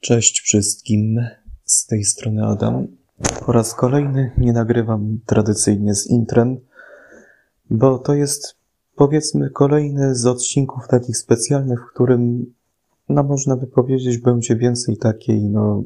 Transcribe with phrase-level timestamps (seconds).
[0.00, 1.20] Cześć wszystkim,
[1.64, 2.86] z tej strony Adam.
[3.46, 6.56] Po raz kolejny nie nagrywam tradycyjnie z intrem,
[7.70, 8.56] bo to jest
[8.96, 12.54] powiedzmy kolejny z odcinków takich specjalnych, w którym,
[13.08, 15.82] no można by powiedzieć, będzie więcej takiej, no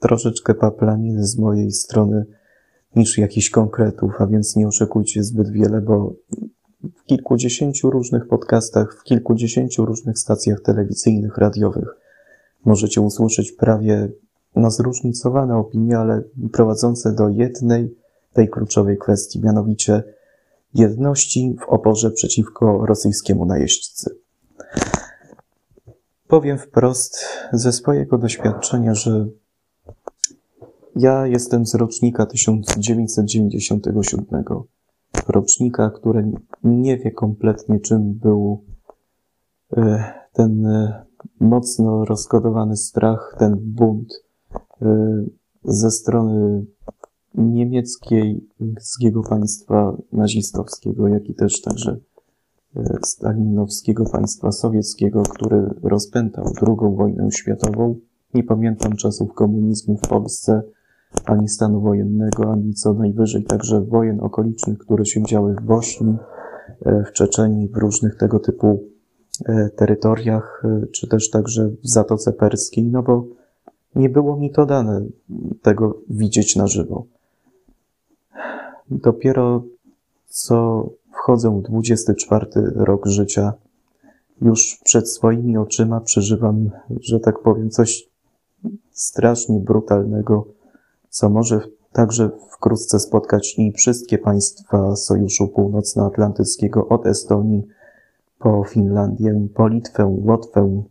[0.00, 2.26] troszeczkę paplaniny z mojej strony
[2.96, 6.14] niż jakichś konkretów, a więc nie oczekujcie zbyt wiele, bo
[6.96, 12.05] w kilkudziesięciu różnych podcastach, w kilkudziesięciu różnych stacjach telewizyjnych, radiowych
[12.66, 14.08] możecie usłyszeć prawie
[14.56, 16.22] no, zróżnicowane opinie, ale
[16.52, 17.94] prowadzące do jednej,
[18.32, 20.02] tej kluczowej kwestii, mianowicie
[20.74, 24.16] jedności w oporze przeciwko rosyjskiemu najeźdźcy.
[26.28, 29.26] Powiem wprost ze swojego doświadczenia, że
[30.96, 34.44] ja jestem z rocznika 1997,
[35.28, 36.32] rocznika, który
[36.64, 38.64] nie wie kompletnie czym był
[39.76, 41.05] e, ten e,
[41.40, 44.24] mocno rozkodowany strach, ten bunt
[44.82, 44.86] y,
[45.64, 46.66] ze strony
[47.34, 51.96] niemieckiego państwa nazistowskiego, jak i też także
[52.76, 57.96] y, stalinowskiego państwa sowieckiego, który rozpętał II wojnę światową.
[58.34, 60.62] Nie pamiętam czasów komunizmu w Polsce,
[61.24, 66.16] ani stanu wojennego, ani co najwyżej także wojen okolicznych, które się działy w Bośni,
[66.86, 68.95] y, w Czeczeniu, w różnych tego typu
[69.76, 73.24] terytoriach, e, czy też także w Zatoce Perskiej, no bo
[73.94, 75.06] nie było mi to dane
[75.62, 77.04] tego widzieć na żywo.
[78.90, 79.62] Dopiero
[80.26, 83.52] co wchodzę w 24 rok życia,
[84.42, 86.70] już przed swoimi oczyma przeżywam,
[87.00, 88.08] że tak powiem, coś
[88.92, 90.46] strasznie brutalnego,
[91.08, 91.60] co może
[91.92, 97.66] także wkrótce spotkać i wszystkie państwa Sojuszu Północnoatlantyckiego od Estonii
[98.46, 100.82] po Finlandię, po Litwę, Łotwę,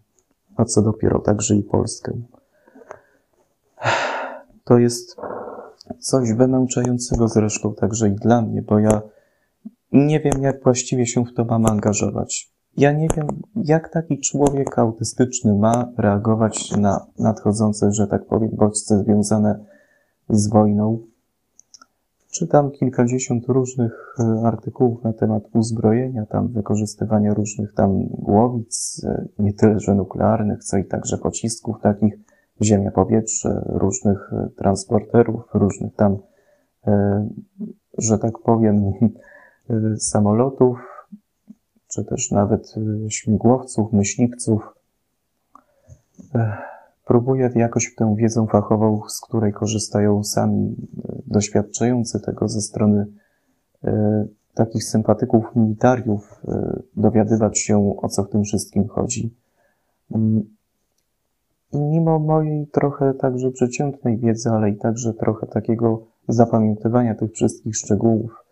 [0.56, 2.22] a co dopiero także i Polskę.
[4.64, 5.16] To jest
[6.00, 9.02] coś wymęczającego zresztą także i dla mnie, bo ja
[9.92, 12.54] nie wiem, jak właściwie się w to mam angażować.
[12.78, 19.00] Ja nie wiem, jak taki człowiek autystyczny ma reagować na nadchodzące, że tak powiem, bodźce
[19.00, 19.66] związane
[20.30, 21.00] z wojną,
[22.36, 29.54] Czytam kilkadziesiąt różnych e, artykułów na temat uzbrojenia, tam wykorzystywania różnych tam głowic, e, nie
[29.54, 32.14] tyle, że nuklearnych, co i także pocisków takich,
[32.62, 36.18] ziemia, powietrze, różnych e, transporterów, różnych tam,
[37.98, 38.92] że tak powiem,
[40.12, 40.80] samolotów,
[41.88, 42.76] czy też nawet
[43.10, 44.74] śmigłowców, myśliwców.
[47.06, 50.76] Próbuję jakoś tę wiedzę fachową, z której korzystają sami
[51.10, 53.06] e, doświadczający tego ze strony
[53.84, 59.34] e, takich sympatyków militariów, e, dowiadywać się, o co w tym wszystkim chodzi.
[60.12, 60.44] Mm.
[61.74, 67.76] I mimo mojej trochę także przeciętnej wiedzy, ale i także trochę takiego zapamiętywania tych wszystkich
[67.76, 68.44] szczegółów,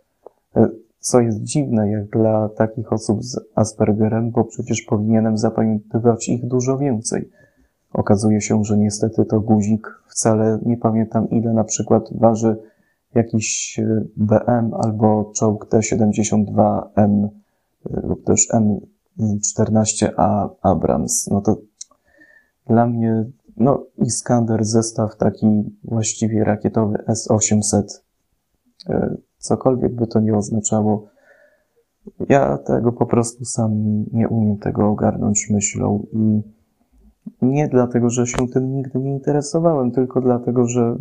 [1.00, 6.78] co jest dziwne jak dla takich osób z Aspergerem, bo przecież powinienem zapamiętywać ich dużo
[6.78, 7.30] więcej
[7.94, 12.58] Okazuje się, że niestety to guzik wcale nie pamiętam ile na przykład waży
[13.16, 17.28] jakiś e, BM albo czołg T-72M
[17.90, 18.48] e, lub też
[19.20, 21.28] M14A Abrams.
[21.28, 21.58] No to
[22.68, 23.26] dla mnie,
[23.58, 27.84] no Iskander zestaw taki właściwie rakietowy S-800,
[28.90, 31.08] e, cokolwiek by to nie oznaczało,
[32.30, 33.72] ja tego po prostu sam
[34.12, 36.42] nie umiem tego ogarnąć myślą i
[37.42, 40.96] nie dlatego, że się tym nigdy nie interesowałem, tylko dlatego, że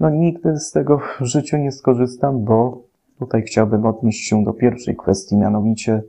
[0.00, 2.82] no, nigdy z tego w życiu nie skorzystam, bo
[3.18, 6.02] tutaj chciałbym odnieść się do pierwszej kwestii, mianowicie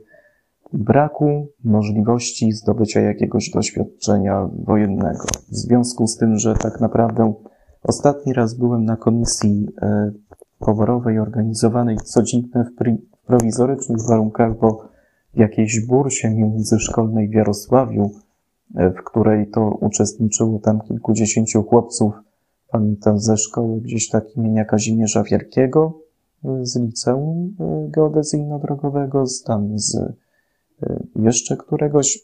[0.72, 5.24] braku możliwości zdobycia jakiegoś doświadczenia wojennego.
[5.48, 7.34] W związku z tym, że tak naprawdę
[7.82, 10.12] ostatni raz byłem na komisji e,
[10.58, 14.88] poborowej organizowanej, co dziwne, w prowizorycznych warunkach, bo
[15.34, 18.10] w jakiejś bursie międzyszkolnej w Jarosławiu,
[18.74, 22.12] w której to uczestniczyło tam kilkudziesięciu chłopców,
[22.70, 26.02] pamiętam ze szkoły gdzieś tak imienia Kazimierza Wielkiego,
[26.62, 30.14] z liceum e, geodezyjno-drogowego, z tam z e,
[31.16, 32.18] jeszcze któregoś,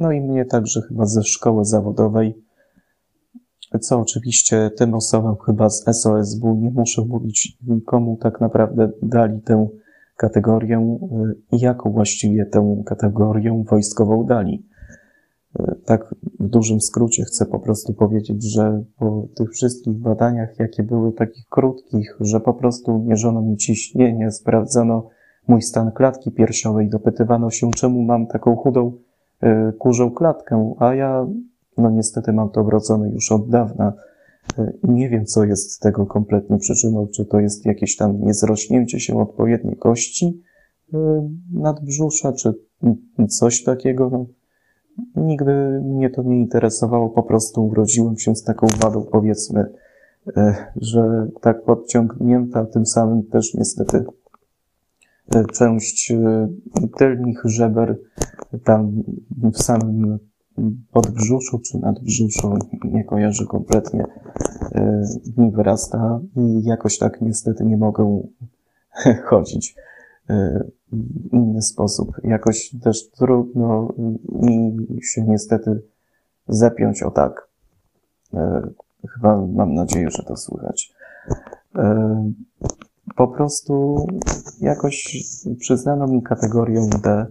[0.00, 2.44] no i mnie także chyba ze szkoły zawodowej,
[3.80, 9.68] co oczywiście tym osobom chyba z SOSW nie muszę mówić nikomu tak naprawdę dali tę
[10.16, 10.98] kategorię
[11.52, 14.66] i jaką właściwie tę kategorię wojskową dali.
[15.84, 21.12] Tak w dużym skrócie chcę po prostu powiedzieć, że po tych wszystkich badaniach, jakie były
[21.12, 25.08] takich krótkich, że po prostu mierzono mi ciśnienie, sprawdzano
[25.48, 28.92] mój stan klatki piersiowej, dopytywano się, czemu mam taką chudą
[29.42, 31.26] y, kurzą klatkę, a ja
[31.78, 33.92] no niestety mam to wrodzone już od dawna.
[34.82, 39.76] Nie wiem, co jest tego kompletnie przyczyną, czy to jest jakieś tam niezrośnięcie się odpowiedniej
[39.76, 40.42] kości
[41.52, 42.54] nadbrzusza, czy
[43.28, 44.10] coś takiego.
[44.10, 44.26] No,
[45.16, 49.72] nigdy mnie to nie interesowało, po prostu urodziłem się z taką wadą, powiedzmy,
[50.76, 54.04] że tak podciągnięta, tym samym też niestety
[55.52, 56.48] część e,
[56.98, 57.98] tylnych żeber
[58.64, 59.02] tam
[59.52, 60.18] w samym
[60.92, 64.04] podbrzuszu czy nadbrzuszu, nie kojarzę kompletnie,
[64.74, 65.02] e,
[65.36, 68.22] mi wyrasta i jakoś tak niestety nie mogę
[69.28, 69.76] chodzić
[70.30, 70.64] e,
[71.32, 72.16] inny sposób.
[72.24, 73.92] Jakoś też trudno
[74.28, 75.82] mi się niestety
[76.48, 77.48] zepiąć o tak.
[79.14, 80.94] Chyba mam nadzieję, że to słychać
[83.16, 84.06] po prostu
[84.60, 85.16] jakoś
[85.58, 87.26] przyznano mi kategorię D.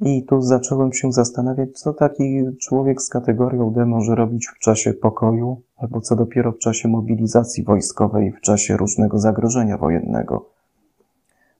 [0.00, 4.92] I tu zacząłem się zastanawiać, co taki człowiek z kategorią D może robić w czasie
[4.92, 10.50] pokoju, albo co dopiero w czasie mobilizacji wojskowej, w czasie różnego zagrożenia wojennego.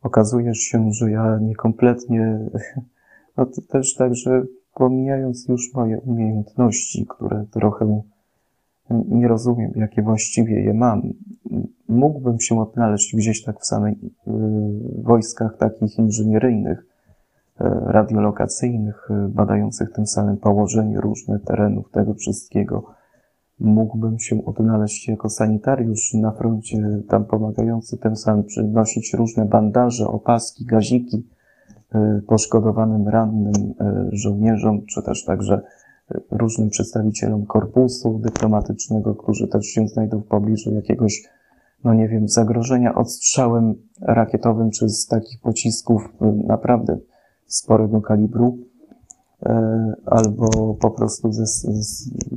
[0.03, 2.39] Okazuje się, że ja niekompletnie,
[3.37, 4.43] no to też tak, że
[4.75, 8.03] pomijając już moje umiejętności, które trochę
[8.91, 11.03] nie rozumiem, jakie właściwie je mam.
[11.89, 14.11] Mógłbym się odnaleźć gdzieś tak w samych y,
[15.03, 16.85] wojskach takich inżynieryjnych, y,
[17.87, 22.95] radiolokacyjnych, y, badających tym samym położenie różnych terenów, tego wszystkiego.
[23.63, 30.65] Mógłbym się odnaleźć jako sanitariusz na froncie, tam pomagający tym samym przynosić różne bandaże, opaski,
[30.65, 31.27] gaziki
[32.27, 33.75] poszkodowanym, rannym
[34.13, 35.63] żołnierzom, czy też także
[36.31, 41.29] różnym przedstawicielom korpusu dyplomatycznego, którzy też się znajdą w pobliżu jakiegoś,
[41.85, 46.13] no nie wiem, zagrożenia odstrzałem rakietowym czy z takich pocisków
[46.47, 46.99] naprawdę
[47.47, 48.72] sporego kalibru, e,
[50.07, 51.47] albo po prostu ze,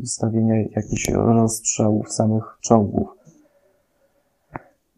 [0.04, 3.08] stawienia jakichś rozstrzałów samych czołgów.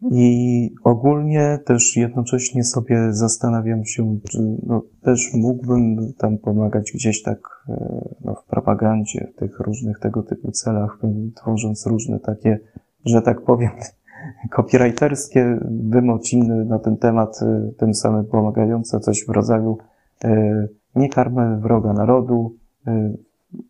[0.02, 7.38] I ogólnie też jednocześnie sobie zastanawiam się, czy no, też mógłbym tam pomagać gdzieś tak
[7.68, 10.98] e, no, w propagandzie, w tych różnych tego typu celach,
[11.34, 12.58] tworząc różne takie,
[13.04, 13.70] że tak powiem,
[14.56, 19.78] copywriterskie wymociny na ten temat, e, tym samym pomagające coś w rodzaju
[20.24, 22.54] e, nie karmę wroga narodu,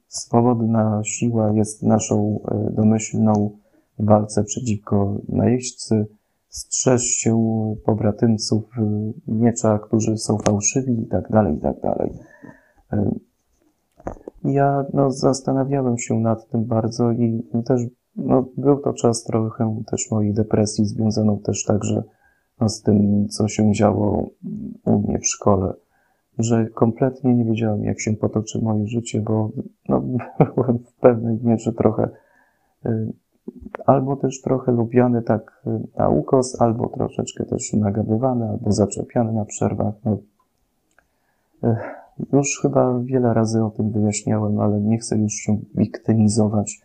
[0.08, 2.40] swobodna siła jest naszą
[2.70, 3.50] domyślną
[3.98, 6.06] walce przeciwko najeźdźcy,
[6.48, 7.36] strzeż się
[7.84, 8.64] pobratymców
[9.28, 12.12] miecza, którzy są fałszywi i tak dalej, i tak dalej.
[14.44, 17.82] Ja no, zastanawiałem się nad tym bardzo i też
[18.16, 22.02] no, był to czas trochę też mojej depresji związaną też także
[22.60, 24.30] no, z tym, co się działo
[24.84, 25.72] u mnie w szkole,
[26.38, 29.50] że kompletnie nie wiedziałem, jak się potoczy moje życie, bo
[29.88, 30.02] no,
[30.55, 32.08] byłem w pewnej mierze trochę
[32.87, 33.12] y,
[33.87, 39.44] albo też trochę lubiany tak y, na ukos, albo troszeczkę też nagadywany, albo zaczepiany na
[39.44, 39.94] przerwach.
[40.05, 40.19] No,
[42.32, 46.81] już chyba wiele razy o tym wyjaśniałem, ale nie chcę już się wiktymizować,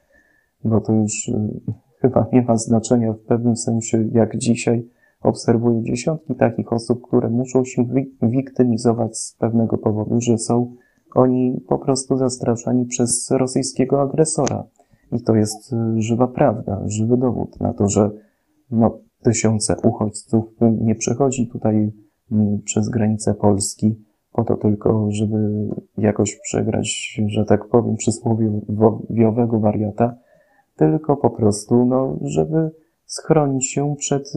[0.64, 1.34] bo to już y,
[2.02, 4.86] chyba nie ma znaczenia w pewnym sensie, jak dzisiaj
[5.24, 7.86] obserwuję dziesiątki takich osób, które muszą się
[8.22, 10.76] wiktymizować z pewnego powodu, że są
[11.16, 14.64] oni po prostu zastraszani przez rosyjskiego agresora.
[15.12, 18.12] I to jest y, żywa prawda, żywy dowód na to, że
[18.72, 20.46] no, tysiące uchodźców
[20.82, 21.92] nie przechodzi tutaj
[22.32, 23.96] mm, przez granicę Polski
[24.34, 25.68] po to tylko, żeby
[25.98, 30.16] jakoś przegrać, że tak powiem, przysłowiowego wariata,
[30.76, 32.72] tylko po prostu, no, żeby
[33.14, 34.34] schronić się przed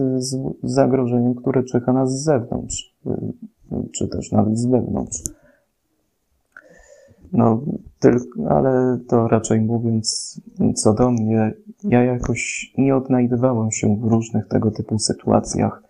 [0.63, 3.11] zagrożeniem, które czeka nas z zewnątrz, y,
[3.91, 5.23] czy też nawet z wewnątrz.
[7.33, 7.61] No,
[7.99, 10.41] tylko, ale to raczej mówiąc
[10.75, 11.53] co do mnie,
[11.83, 15.83] ja jakoś nie odnajdywałem się w różnych tego typu sytuacjach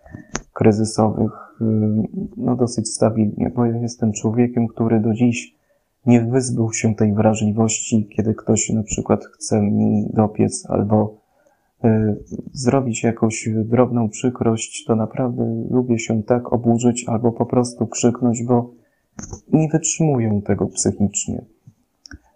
[0.52, 1.64] kryzysowych, y,
[2.36, 5.58] no dosyć stabilnie, bo ja jestem człowiekiem, który do dziś
[6.06, 11.27] nie wyzbył się tej wrażliwości, kiedy ktoś na przykład chce mi dopiec albo y,
[12.52, 18.70] zrobić jakąś drobną przykrość, to naprawdę lubię się tak oburzyć albo po prostu krzyknąć, bo
[19.52, 21.44] nie wytrzymują tego psychicznie.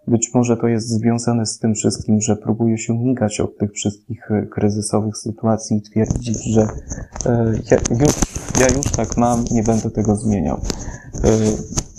[0.07, 4.31] Być może to jest związane z tym wszystkim, że próbuję się migać od tych wszystkich
[4.31, 8.13] e, kryzysowych sytuacji i twierdzić, że e, ja już,
[8.59, 10.57] ja już tak mam, nie będę tego zmieniał.
[10.57, 11.29] E,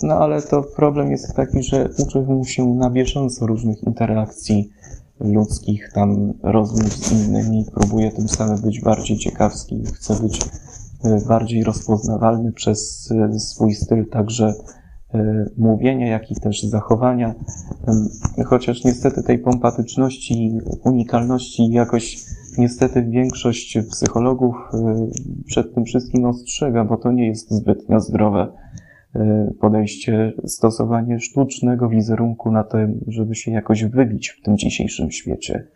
[0.03, 4.69] no ale to problem jest taki, że uczę się na bieżąco różnych interakcji
[5.19, 10.39] ludzkich, tam rozmów z innymi, próbuję tym samym być bardziej ciekawski, chcę być
[11.27, 14.53] bardziej rozpoznawalny przez swój styl, także
[15.57, 17.35] mówienia, jak i też zachowania.
[18.45, 22.25] Chociaż niestety tej pompatyczności, unikalności jakoś
[22.57, 24.55] niestety większość psychologów
[25.45, 28.47] przed tym wszystkim ostrzega, bo to nie jest zbytnio zdrowe
[29.59, 35.67] podejście, stosowanie sztucznego wizerunku na to, żeby się jakoś wybić w tym dzisiejszym świecie.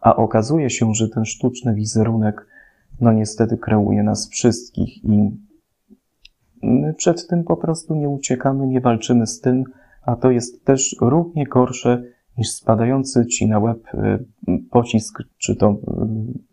[0.00, 2.46] A okazuje się, że ten sztuczny wizerunek,
[3.00, 5.30] no niestety kreuje nas wszystkich i
[6.62, 9.64] my przed tym po prostu nie uciekamy, nie walczymy z tym,
[10.02, 12.02] a to jest też równie gorsze
[12.38, 15.76] niż spadający ci na łeb y, pocisk, czy to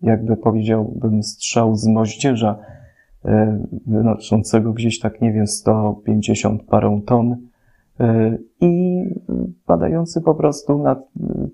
[0.02, 2.60] jakby powiedziałbym strzał z moździerza,
[3.88, 7.38] wynoszącego gdzieś tak, nie wiem, 150 parą ton
[8.62, 9.04] i
[9.66, 10.96] padający po prostu na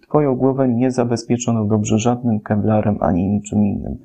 [0.02, 3.98] twoją głowę niezabezpieczoną dobrze żadnym kevlarem ani niczym innym.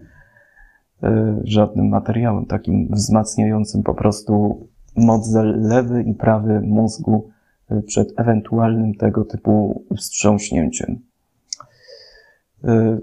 [1.02, 7.28] E, żadnym materiałem takim wzmacniającym po prostu moc lewy i prawy mózgu
[7.70, 10.98] e, przed ewentualnym tego typu wstrząśnięciem.
[12.64, 12.98] E,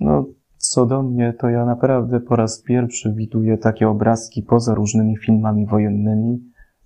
[0.00, 0.26] no,
[0.60, 5.66] co do mnie, to ja naprawdę po raz pierwszy widuję takie obrazki poza różnymi filmami
[5.66, 6.40] wojennymi,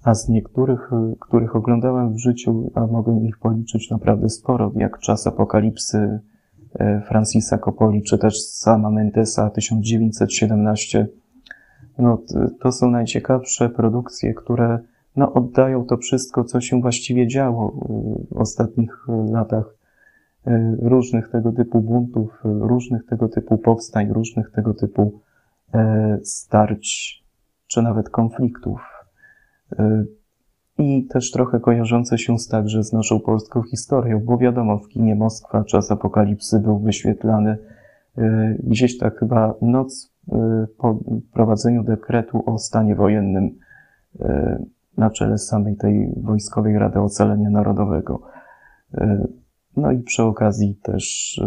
[0.05, 0.91] a z niektórych,
[1.21, 6.21] których oglądałem w życiu, a mogę ich policzyć naprawdę sporo, jak Czas Apokalipsy,
[6.79, 11.09] E, Francisa Coppoli, czy też sama Mendesa 1917.
[11.99, 12.23] No,
[12.61, 14.79] to są najciekawsze produkcje, które
[15.17, 17.73] no, oddają to wszystko, co się właściwie działo
[18.31, 19.75] w ostatnich latach.
[20.47, 25.21] E, różnych tego typu buntów, różnych tego typu powstań, różnych tego typu
[25.75, 27.25] e, starć,
[27.67, 28.81] czy nawet konfliktów
[30.79, 35.15] i też trochę kojarzące się z także z naszą polską historią, bo wiadomo, w kinie
[35.15, 37.59] Moskwa czas apokalipsy był wyświetlany
[38.59, 40.13] gdzieś tak chyba noc
[40.79, 40.99] po
[41.33, 43.59] prowadzeniu dekretu o stanie wojennym
[44.97, 48.23] na czele samej tej Wojskowej Rady Ocalenia Narodowego.
[49.77, 51.41] No i przy okazji też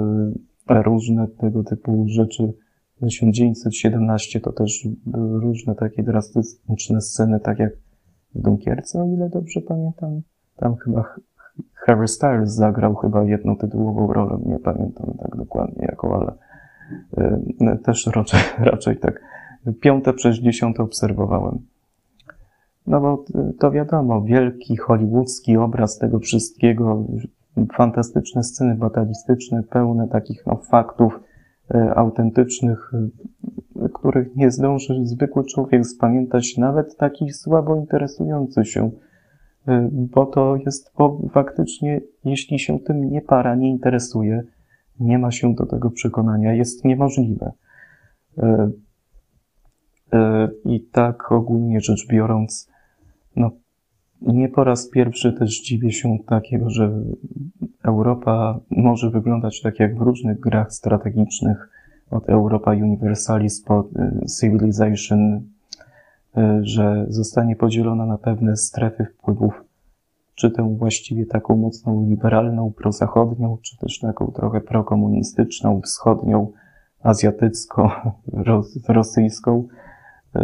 [0.70, 2.54] różne tego typu rzeczy.
[3.00, 7.74] 1917 to też były różne takie drastyczne sceny, tak jak
[8.36, 10.22] w Dunkierce, o ile dobrze pamiętam.
[10.56, 11.16] Tam chyba
[11.74, 16.34] Harry Styles zagrał chyba jedną tytułową rolę, nie pamiętam tak dokładnie jaką, ale
[17.74, 18.40] y, też raczej,
[18.72, 19.22] raczej tak.
[19.82, 21.60] Piąte przez dziesiąte obserwowałem.
[22.88, 23.26] No bo
[23.60, 27.06] to wiadomo, wielki hollywoodzki obraz tego wszystkiego,
[27.78, 31.20] fantastyczne sceny batalistyczne, pełne takich no, faktów
[31.76, 32.92] y, autentycznych,
[33.94, 38.92] których nie zdąży zwykły człowiek spamiętać, nawet taki słabo interesujący się,
[39.68, 44.44] y, bo to jest bo faktycznie, jeśli się tym nie para, nie interesuje,
[45.00, 47.52] nie ma się do tego przekonania, jest niemożliwe.
[48.38, 48.44] Y,
[50.14, 50.18] y,
[50.66, 52.70] I tak ogólnie rzecz biorąc,
[53.36, 53.52] no,
[54.22, 56.92] nie po raz pierwszy też dziwię się takiego, że
[57.84, 61.70] Europa może wyglądać tak jak w różnych grach strategicznych,
[62.12, 65.42] od Europa Universalis po y, Civilization, y,
[66.62, 69.64] że zostanie podzielona na pewne strefy wpływów,
[70.36, 76.52] czy tę właściwie taką mocną liberalną, prozachodnią, czy też taką trochę prokomunistyczną, wschodnią,
[77.04, 77.90] azjatycką,
[78.88, 79.68] rosyjską,
[80.36, 80.40] y,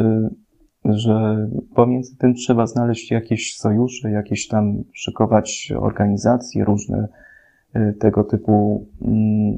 [0.86, 7.08] że pomiędzy tym trzeba znaleźć jakieś sojusze, jakieś tam szykować organizacje, różne
[8.00, 9.58] tego typu mm,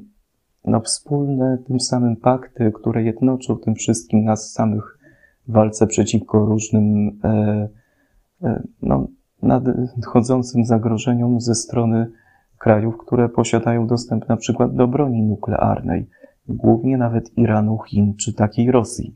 [0.65, 4.99] no, wspólne tym samym pakty, które jednoczą tym wszystkim nas samych
[5.47, 7.67] w walce przeciwko różnym e,
[8.43, 9.07] e, no,
[9.41, 12.11] nadchodzącym zagrożeniom ze strony
[12.57, 16.09] krajów, które posiadają dostęp na przykład do broni nuklearnej,
[16.47, 19.15] głównie nawet Iranu, Chin czy takiej Rosji.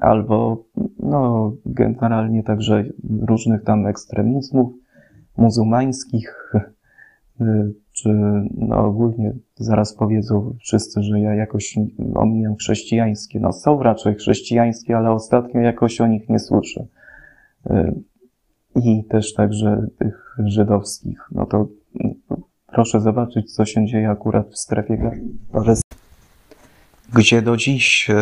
[0.00, 0.64] Albo,
[0.98, 2.84] no, generalnie także
[3.20, 4.72] różnych tam ekstremizmów
[5.36, 6.52] muzułmańskich,
[7.40, 8.08] y, czy
[8.54, 11.78] no ogólnie zaraz powiedzą wszyscy, że ja jakoś
[12.14, 13.40] omijam chrześcijańskie.
[13.40, 16.86] No są raczej chrześcijańskie, ale ostatnio jakoś o nich nie słyszę.
[17.70, 18.02] Y,
[18.76, 21.18] I też także tych żydowskich.
[21.32, 21.68] No to
[22.66, 25.80] proszę zobaczyć, co się dzieje akurat w strefie Gazy,
[27.14, 28.14] gdzie do dziś y,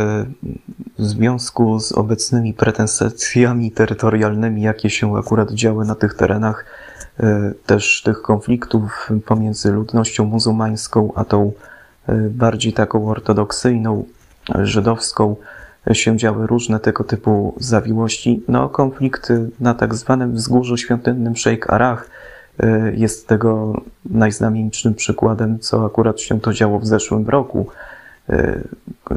[0.99, 6.65] w związku z obecnymi pretensjami terytorialnymi, jakie się akurat działy na tych terenach,
[7.21, 11.53] E, też tych konfliktów pomiędzy ludnością muzułmańską a tą
[12.07, 14.05] e, bardziej taką ortodoksyjną,
[14.55, 15.37] żydowską
[15.93, 18.43] się działy różne tego typu zawiłości.
[18.49, 22.11] No, konflikt na tak zwanym wzgórzu świątynnym Sheikh Arach
[22.61, 27.67] e, jest tego najznamienitszym przykładem, co akurat się to działo w zeszłym roku,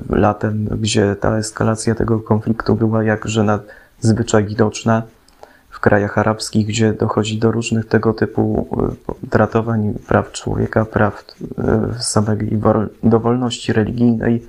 [0.10, 5.04] latem, gdzie ta eskalacja tego konfliktu była jakże nadzwyczaj widoczna
[5.70, 8.68] w krajach arabskich, gdzie dochodzi do różnych tego typu
[9.30, 11.26] tratowań praw człowieka, praw
[12.00, 12.38] samej
[13.04, 14.44] dowolności religijnej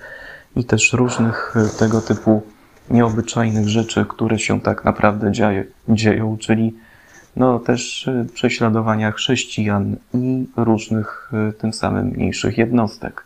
[0.56, 2.42] i też różnych tego typu
[2.90, 6.74] nieobyczajnych rzeczy, które się tak naprawdę dzieje, dzieją, czyli
[7.36, 13.24] no, też y, prześladowania chrześcijan i różnych y, tym samym mniejszych jednostek.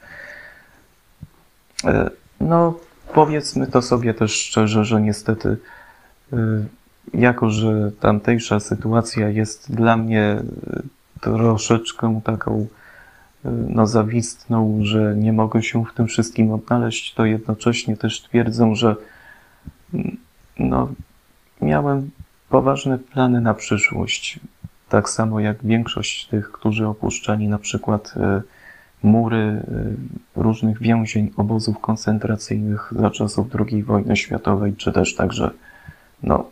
[1.87, 2.11] E,
[2.41, 2.75] no,
[3.15, 5.57] powiedzmy to sobie też szczerze, że niestety,
[6.33, 6.37] y,
[7.15, 10.43] jako że tamtejsza sytuacja jest dla mnie
[11.21, 12.67] troszeczkę taką
[13.45, 18.97] no, zawistną, że nie mogę się w tym wszystkim odnaleźć, to jednocześnie też twierdzę, że
[19.95, 20.17] mm,
[20.59, 20.89] no,
[21.61, 22.11] miałem
[22.49, 24.41] poważne plany na przyszłość.
[24.89, 28.43] Tak samo jak większość tych, którzy opuszczali na przykład e,
[29.05, 29.63] mury e,
[30.43, 35.51] różnych więzień, obozów koncentracyjnych za czasów II wojny światowej, czy też także
[36.23, 36.51] no,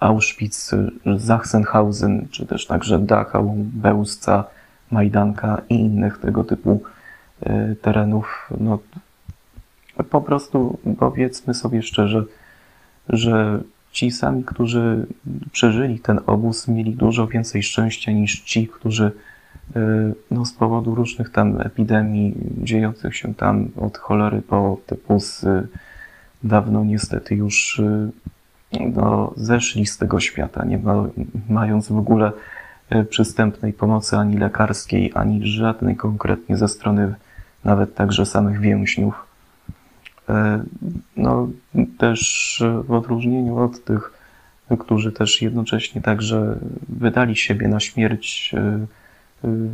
[0.00, 0.70] Auschwitz,
[1.18, 4.44] Sachsenhausen, czy też także Dachau, Bełzca,
[4.90, 6.82] Majdanka i innych tego typu
[7.40, 8.50] e, terenów.
[8.60, 8.78] No,
[10.10, 12.24] po prostu powiedzmy sobie szczerze,
[13.08, 13.60] że
[13.94, 15.06] Ci sami, którzy
[15.52, 19.12] przeżyli ten obóz, mieli dużo więcej szczęścia niż ci, którzy y,
[20.30, 25.44] no, z powodu różnych tam epidemii dziejących się tam od cholery po typus
[26.44, 28.10] dawno niestety już y,
[28.94, 31.06] no, zeszli z tego świata, nie ma,
[31.48, 32.32] mając w ogóle
[32.94, 37.14] y, przystępnej pomocy ani lekarskiej, ani żadnej konkretnie ze strony
[37.64, 39.26] nawet także samych więźniów.
[41.16, 41.48] No,
[41.98, 44.12] też w odróżnieniu od tych,
[44.78, 46.58] którzy też jednocześnie także
[46.88, 48.54] wydali siebie na śmierć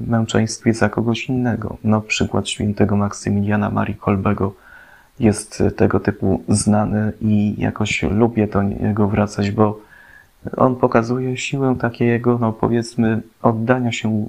[0.06, 1.76] męczeństwie za kogoś innego.
[1.84, 4.54] No, przykład świętego Maksymiliana Marii Kolbego
[5.20, 9.80] jest tego typu znany i jakoś lubię do niego wracać, bo
[10.56, 14.26] on pokazuje siłę takiego, no powiedzmy, oddania się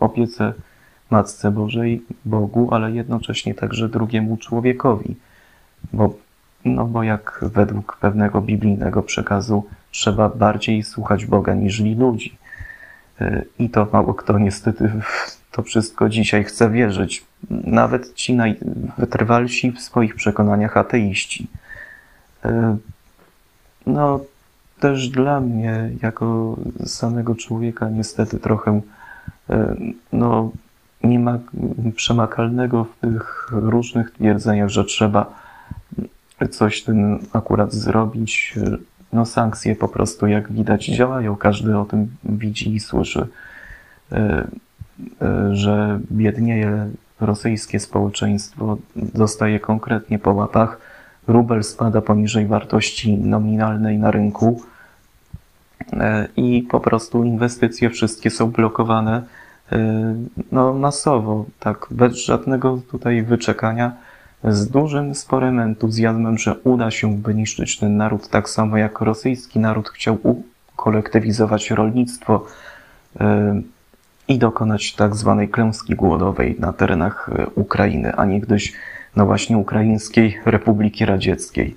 [0.00, 0.52] opiece
[1.10, 5.16] Matce Bożej, Bogu, ale jednocześnie także drugiemu człowiekowi.
[5.92, 6.14] Bo,
[6.64, 12.36] no bo jak według pewnego biblijnego przekazu trzeba bardziej słuchać Boga niż ludzi.
[13.58, 17.24] I to mało kto niestety w to wszystko dzisiaj chce wierzyć.
[17.50, 21.46] Nawet ci najwytrwalsi w swoich przekonaniach ateiści.
[22.44, 22.76] E,
[23.86, 24.20] no,
[24.80, 28.80] też dla mnie, jako samego człowieka, niestety trochę
[29.50, 29.76] e,
[30.12, 30.50] no,
[31.04, 31.38] nie ma
[31.96, 35.34] przemakalnego w tych różnych twierdzeniach, że trzeba
[36.50, 38.54] coś tym akurat zrobić.
[39.12, 43.26] No sankcje po prostu jak widać działają, każdy o tym widzi i słyszy,
[44.12, 44.46] e,
[45.22, 46.88] e, że biednieje
[47.20, 50.80] rosyjskie społeczeństwo, dostaje konkretnie po łapach,
[51.26, 54.62] rubel spada poniżej wartości nominalnej na rynku
[55.92, 59.22] e, i po prostu inwestycje wszystkie są blokowane
[60.52, 63.92] no, masowo, tak, bez żadnego tutaj wyczekania
[64.44, 69.88] z dużym, sporym entuzjazmem, że uda się wyniszczyć ten naród tak samo jak rosyjski naród
[69.88, 72.46] chciał ukolektywizować rolnictwo
[73.20, 73.60] e,
[74.28, 78.72] i dokonać tak zwanej klęski głodowej na terenach e, Ukrainy, a niegdyś
[79.16, 81.76] no właśnie Ukraińskiej Republiki Radzieckiej,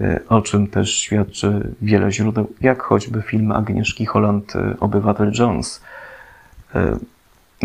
[0.00, 5.82] e, o czym też świadczy wiele źródeł, jak choćby film Agnieszki Holland Obywatel Jones,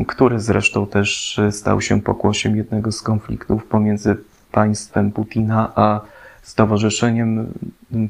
[0.05, 4.17] który zresztą też stał się pokłosiem jednego z konfliktów pomiędzy
[4.51, 6.01] państwem Putina a
[6.41, 7.53] Stowarzyszeniem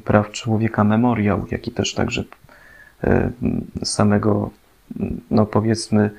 [0.04, 2.24] Praw Człowieka Memoriał, jak i też także
[3.04, 3.30] e,
[3.84, 4.50] samego,
[5.30, 6.10] no powiedzmy,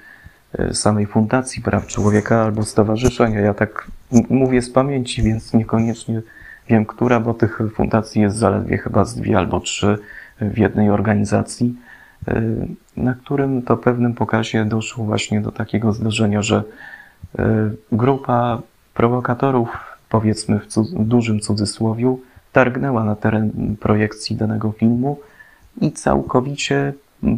[0.53, 3.39] e, samej Fundacji Praw Człowieka albo Stowarzyszenia.
[3.39, 3.87] Ja tak
[4.29, 6.21] mówię z pamięci, więc niekoniecznie
[6.69, 9.97] wiem, która, bo tych fundacji jest zaledwie chyba z dwie albo trzy
[10.41, 11.75] w jednej organizacji.
[12.27, 12.41] E,
[12.97, 16.63] na którym to pewnym pokazie doszło właśnie do takiego zdarzenia, że
[17.39, 18.61] e, grupa
[18.93, 19.69] prowokatorów,
[20.09, 22.19] powiedzmy w, w dużym cudzysłowiu,
[22.51, 25.19] targnęła na teren projekcji danego filmu
[25.81, 26.93] i całkowicie,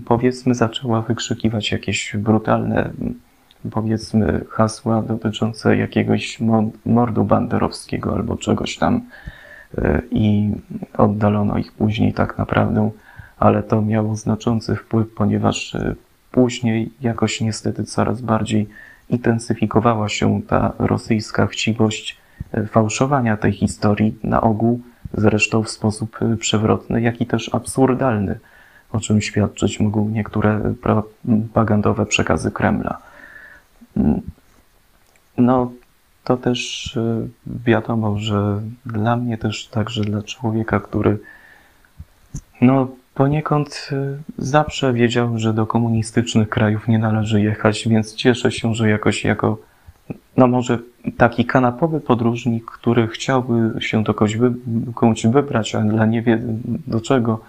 [0.05, 2.89] powiedzmy, zaczęła wykrzykiwać jakieś brutalne,
[3.71, 6.39] powiedzmy, hasła dotyczące jakiegoś
[6.85, 9.01] mordu banderowskiego albo czegoś tam
[9.77, 10.51] e, i
[10.97, 12.91] oddalono ich później tak naprawdę
[13.41, 15.95] ale to miało znaczący wpływ, ponieważ e,
[16.32, 18.69] później jakoś niestety coraz bardziej
[19.10, 22.17] intensyfikowała się ta rosyjska chciwość
[22.51, 24.82] e, fałszowania tej historii, na ogół
[25.13, 28.39] zresztą w sposób e, przewrotny, jak i też absurdalny,
[28.91, 32.97] o czym świadczyć mogą niektóre propagandowe przekazy Kremla.
[33.97, 34.21] Mm.
[35.38, 35.71] No,
[36.23, 36.93] to też
[37.45, 41.19] wiadomo, że dla mnie też także dla człowieka, który
[42.62, 48.76] no, poniekąd y, zawsze wiedział, że do komunistycznych krajów nie należy jechać, więc cieszę się,
[48.76, 49.58] że jakoś jako,
[50.38, 50.80] no może
[51.17, 54.54] taki kanapowy podróżnik, który chciałby się do kogoś, wy,
[54.95, 56.39] komuś wybrać, ale dla nie wie
[56.88, 57.39] do czego,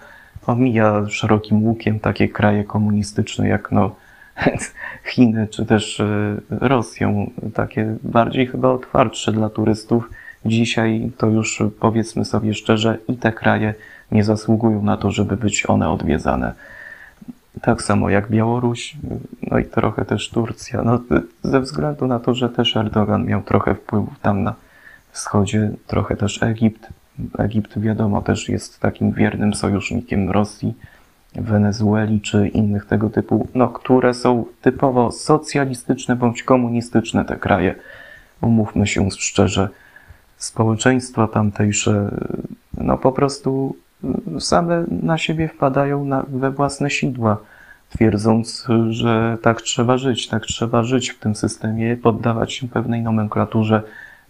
[0.47, 3.95] omija szerokim łukiem takie kraje komunistyczne jak no
[5.13, 10.09] Chiny czy też y, Rosją, takie bardziej chyba otwartsze dla turystów.
[10.45, 13.73] Dzisiaj to już powiedzmy sobie szczerze i te kraje
[14.13, 16.53] nie zasługują na to, żeby być one odwiedzane.
[17.61, 18.97] Tak samo jak Białoruś,
[19.51, 20.83] no i trochę też Turcja.
[20.83, 20.99] No,
[21.43, 24.55] ze względu na to, że też Erdogan miał trochę wpływów tam na
[25.11, 26.87] wschodzie, trochę też Egipt.
[27.37, 30.73] Egipt wiadomo też jest takim wiernym sojusznikiem Rosji,
[31.35, 37.75] Wenezueli czy innych tego typu, no, które są typowo socjalistyczne bądź komunistyczne te kraje.
[38.41, 39.69] Umówmy się szczerze,
[40.37, 42.11] społeczeństwa tamtejsze,
[42.77, 43.75] no po prostu
[44.39, 47.37] same na siebie wpadają na, we własne sidła,
[47.89, 53.81] twierdząc, że tak trzeba żyć, tak trzeba żyć w tym systemie, poddawać się pewnej nomenklaturze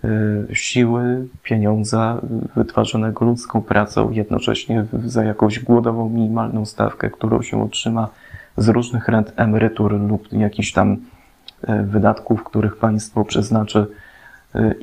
[0.04, 2.22] y, siły, pieniądza
[2.56, 8.08] wytwarzanego ludzką pracą, jednocześnie za jakąś głodową minimalną stawkę, którą się otrzyma
[8.58, 10.98] z różnych rent emerytur lub jakichś tam y,
[11.84, 13.88] wydatków, których państwo przeznaczy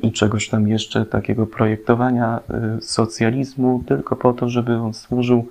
[0.03, 2.39] i czegoś tam jeszcze takiego projektowania
[2.77, 5.47] y, socjalizmu tylko po to, żeby on służył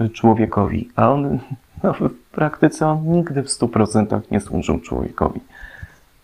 [0.00, 0.88] y, człowiekowi.
[0.96, 1.38] A on
[1.82, 5.40] no, w praktyce on nigdy w stu procentach nie służył człowiekowi.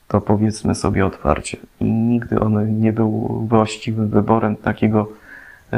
[0.09, 1.59] To powiedzmy sobie otwarcie.
[1.81, 3.11] I nigdy on nie był
[3.49, 5.09] właściwym wyborem takiego
[5.73, 5.77] y,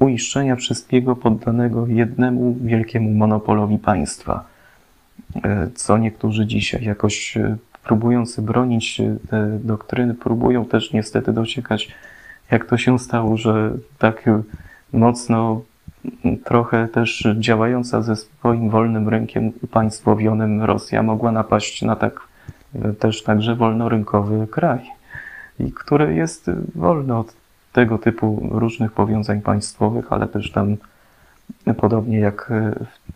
[0.00, 4.52] uiszczenia wszystkiego poddanego jednemu wielkiemu monopolowi państwa.
[5.74, 7.38] Co niektórzy dzisiaj jakoś
[7.84, 11.94] próbujący bronić te doktryny, próbują też niestety dociekać,
[12.50, 14.30] jak to się stało, że tak
[14.92, 15.60] mocno
[16.44, 22.20] trochę też działająca ze swoim wolnym rynkiem upaństwowionym Rosja mogła napaść na tak
[22.98, 24.80] też także wolnorynkowy kraj,
[25.60, 27.34] i który jest wolny od
[27.72, 30.76] tego typu różnych powiązań państwowych, ale też tam
[31.76, 32.52] podobnie jak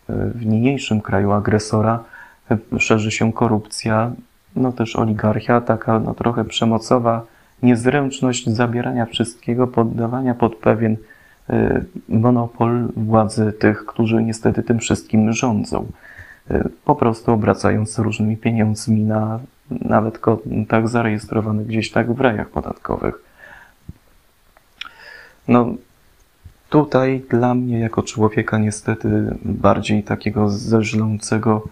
[0.09, 2.05] w niniejszym kraju agresora
[2.79, 4.13] szerzy się korupcja,
[4.57, 7.27] no też oligarchia, taka no trochę przemocowa
[7.63, 10.97] niezręczność zabierania wszystkiego, poddawania pod pewien
[11.51, 15.87] y, monopol władzy tych, którzy niestety tym wszystkim rządzą.
[16.51, 19.41] Y, po prostu obracając różnymi pieniędzmi na
[19.71, 20.21] nawet
[20.69, 23.15] tak zarejestrowanych gdzieś tak w rajach podatkowych.
[25.49, 25.75] No,
[26.71, 31.63] tutaj dla mnie jako człowieka niestety bardziej takiego zeżlącego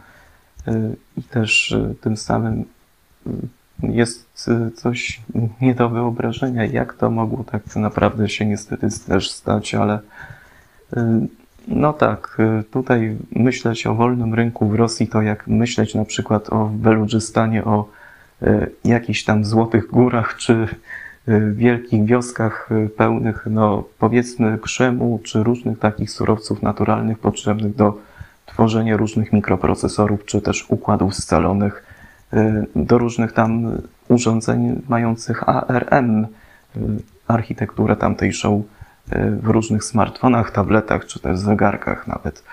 [0.68, 2.64] y, i też tym samym
[3.82, 5.20] jest y, coś
[5.60, 9.98] nie do wyobrażenia, jak to mogło tak naprawdę się niestety też stać, ale
[10.96, 11.00] y,
[11.68, 16.50] no tak, y, tutaj myśleć o wolnym rynku w Rosji to jak myśleć na przykład
[16.50, 17.88] o Beludżystanie, o
[18.84, 20.68] jakichś tam złotych górach, czy
[21.52, 27.98] wielkich wioskach pełnych, no powiedzmy krzemu, czy różnych takich surowców naturalnych potrzebnych do
[28.46, 31.93] tworzenia różnych mikroprocesorów, czy też układów scalonych,
[32.76, 36.28] do różnych tam urządzeń mających ARM, y,
[37.28, 38.62] architekturę tamtejszą
[39.12, 42.44] y, w różnych smartfonach, tabletach czy też zegarkach nawet.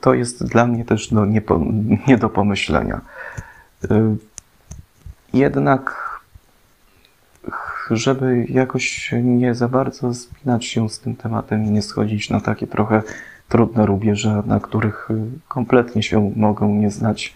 [0.00, 1.60] To jest dla mnie też nie, po,
[2.08, 3.00] nie do pomyślenia.
[5.32, 6.10] Jednak,
[7.90, 12.66] żeby jakoś nie za bardzo spinać się z tym tematem i nie schodzić na takie
[12.66, 13.02] trochę
[13.48, 15.08] trudne rubieże, na których
[15.48, 17.34] kompletnie się mogą nie znać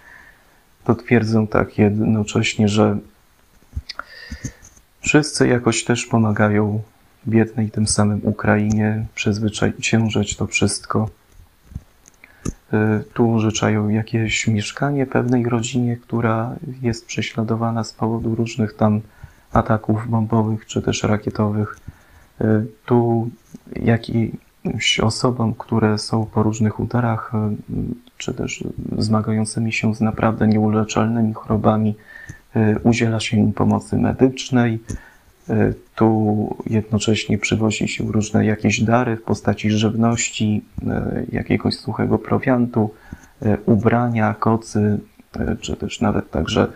[0.85, 2.99] to twierdzą tak jednocześnie, że
[5.01, 6.83] wszyscy jakoś też pomagają
[7.27, 11.11] biednej tym samym Ukrainie przezwyciężać to wszystko.
[12.73, 19.01] Y, tu użyczają jakieś mieszkanie pewnej rodzinie, która jest prześladowana z powodu różnych tam
[19.53, 21.79] ataków bombowych czy też rakietowych.
[22.41, 23.31] Y, tu
[23.77, 24.33] jaki,
[25.03, 27.51] osobom, które są po różnych udarach, e,
[28.19, 28.65] czy też
[28.99, 31.95] zmagającymi się z naprawdę nieuleczalnymi chorobami,
[32.57, 34.79] e, udziela się im pomocy medycznej.
[35.49, 40.65] E, tu jednocześnie przywozi się różne jakieś dary w postaci żywności,
[41.33, 42.91] jakiegoś suchego prowiantu,
[43.67, 44.99] ubrania, kocy,
[45.61, 46.67] czy też nawet także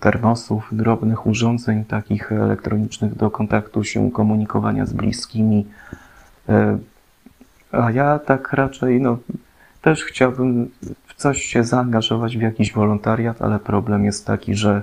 [0.00, 5.66] termosów, drobnych urządzeń takich elektronicznych do kontaktu się, komunikowania z bliskimi,
[7.72, 9.18] a ja tak raczej, no,
[9.82, 10.70] też chciałbym
[11.06, 14.82] w coś się zaangażować, w jakiś wolontariat, ale problem jest taki, że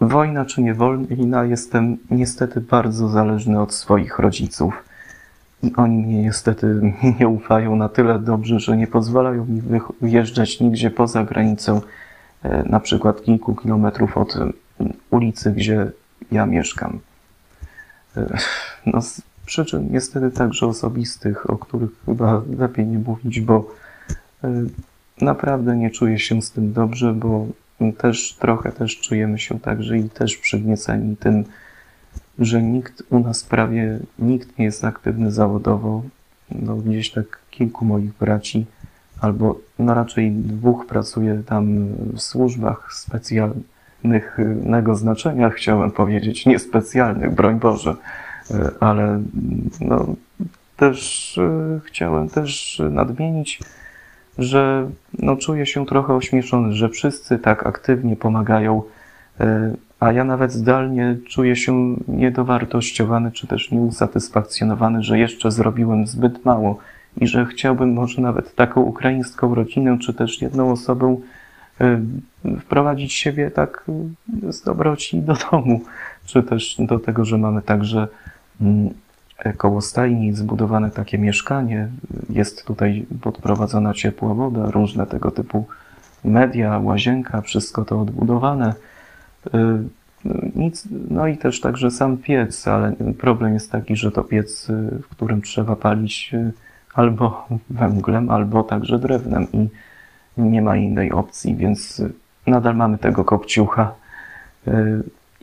[0.00, 4.84] wojna czy nie wojna, jestem niestety bardzo zależny od swoich rodziców.
[5.62, 6.80] i oni mnie niestety
[7.20, 9.62] nie ufają na tyle dobrze, że nie pozwalają mi
[10.00, 11.80] wyjeżdżać nigdzie poza granicę,
[12.42, 14.38] e, na przykład kilku kilometrów od
[15.10, 15.90] ulicy, gdzie
[16.32, 16.98] ja mieszkam.
[18.16, 18.38] E,
[18.86, 19.00] no,
[19.48, 23.70] przyczyn niestety także osobistych, o których chyba lepiej nie mówić, bo
[24.44, 24.64] e,
[25.20, 27.46] naprawdę nie czuję się z tym dobrze, bo
[27.98, 31.44] też trochę też czujemy się także i też przygnieceni tym,
[32.38, 36.02] że nikt u nas prawie, nikt nie jest aktywny zawodowo.
[36.50, 38.66] No, gdzieś tak kilku moich braci,
[39.20, 47.96] albo no raczej dwóch pracuje tam w służbach specjalnego znaczenia, chciałem powiedzieć, niespecjalnych, broń Boże,
[48.80, 49.22] ale
[49.80, 50.06] no,
[50.76, 53.60] też e, chciałem też nadmienić,
[54.38, 58.82] że no, czuję się trochę ośmieszony, że wszyscy tak aktywnie pomagają
[59.40, 66.44] e, a ja nawet zdalnie czuję się niedowartościowany, czy też nieusatysfakcjonowany, że jeszcze zrobiłem zbyt
[66.44, 66.78] mało
[67.16, 71.16] i że chciałbym może nawet taką ukraińską rodzinę, czy też jedną osobę
[72.60, 73.84] wprowadzić siebie tak
[74.48, 75.80] z dobroci do domu,
[76.26, 78.08] czy też do tego, że mamy także
[79.56, 81.88] koło stajni zbudowane takie mieszkanie,
[82.30, 85.66] jest tutaj podprowadzona ciepła woda, różne tego typu
[86.24, 88.74] media, łazienka, wszystko to odbudowane.
[89.46, 89.50] Y,
[90.56, 95.02] nic, no i też także sam piec, ale problem jest taki, że to piec, y,
[95.02, 96.52] w którym trzeba palić y,
[96.94, 99.68] albo węglem, albo także drewnem i
[100.36, 102.02] nie ma innej opcji, więc
[102.46, 103.94] nadal mamy tego kopciucha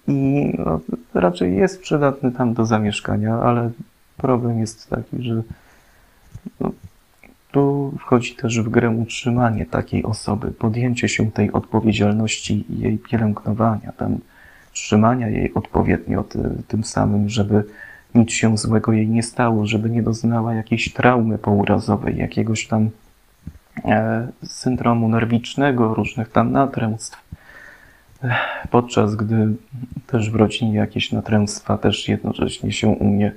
[0.07, 0.79] no,
[1.13, 3.71] raczej jest przydatny tam do zamieszkania, ale
[4.17, 5.43] problem jest taki, że
[6.59, 6.71] no,
[7.51, 13.91] tu wchodzi też w grę utrzymanie takiej osoby, podjęcie się tej odpowiedzialności i jej pielęgnowania,
[13.91, 14.17] tam
[14.73, 16.25] trzymania jej odpowiednio
[16.67, 17.63] tym samym, żeby
[18.15, 22.89] nic się złego jej nie stało, żeby nie doznała jakiejś traumy pourazowej, jakiegoś tam
[23.85, 27.25] e, syndromu nerwicznego, różnych tam natręstw.
[28.71, 29.47] Podczas gdy
[30.07, 33.31] też w rodzinie jakieś natręstwa też jednocześnie się u mnie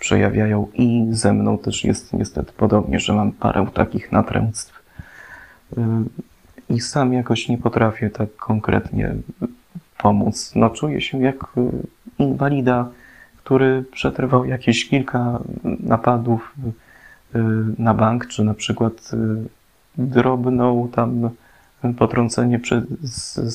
[0.00, 4.82] przejawiają i ze mną też jest niestety podobnie, że mam parę takich natręctw
[5.78, 5.80] y,
[6.70, 9.14] i sam jakoś nie potrafię tak konkretnie
[9.98, 10.52] pomóc.
[10.56, 11.70] No czuję się jak y,
[12.18, 12.88] inwalida,
[13.36, 16.54] który przetrwał jakieś kilka napadów
[17.34, 17.38] y,
[17.78, 19.10] na bank, czy na przykład
[19.98, 21.30] drobną tam
[21.98, 22.84] potrącenie przez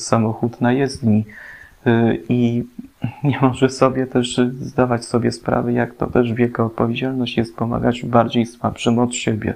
[0.06, 1.24] samochód na jezdni
[1.86, 2.64] Y, i
[3.24, 8.46] nie może sobie też zdawać sobie sprawy, jak to też wielka odpowiedzialność jest pomagać bardziej
[8.46, 9.54] słabszym od siebie.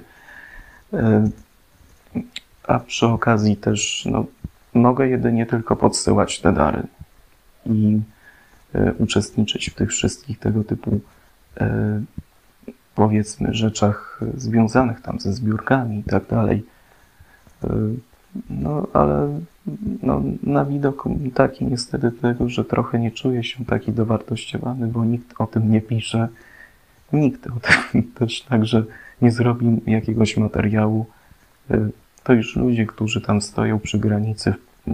[0.93, 0.97] Y,
[2.67, 4.25] a przy okazji też no,
[4.73, 6.83] mogę jedynie tylko podsyłać te dary
[7.65, 7.99] i
[8.75, 10.99] y, uczestniczyć w tych wszystkich tego typu
[12.95, 16.65] powiedzmy rzeczach związanych tam ze zbiórkami i tak dalej.
[18.49, 19.39] No, ale
[20.03, 25.33] no, na widok taki niestety tego, że trochę nie czuję się taki dowartościowany, bo nikt
[25.39, 26.27] o tym nie pisze.
[27.13, 28.83] Nikt o tym też także
[29.21, 31.05] nie zrobi jakiegoś materiału.
[31.71, 31.91] Y,
[32.23, 34.53] to już ludzie, którzy tam stoją przy granicy
[34.87, 34.91] y,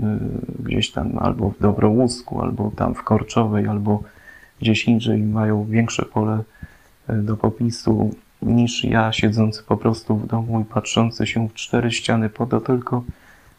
[0.60, 4.04] gdzieś tam albo w Dobrołusku, albo tam w Korczowej, albo
[4.62, 6.43] gdzieś indziej mają większe pole
[7.10, 11.91] y, do popisu niż ja, siedzący po prostu w domu i patrzący się w cztery
[11.91, 13.04] ściany po to tylko,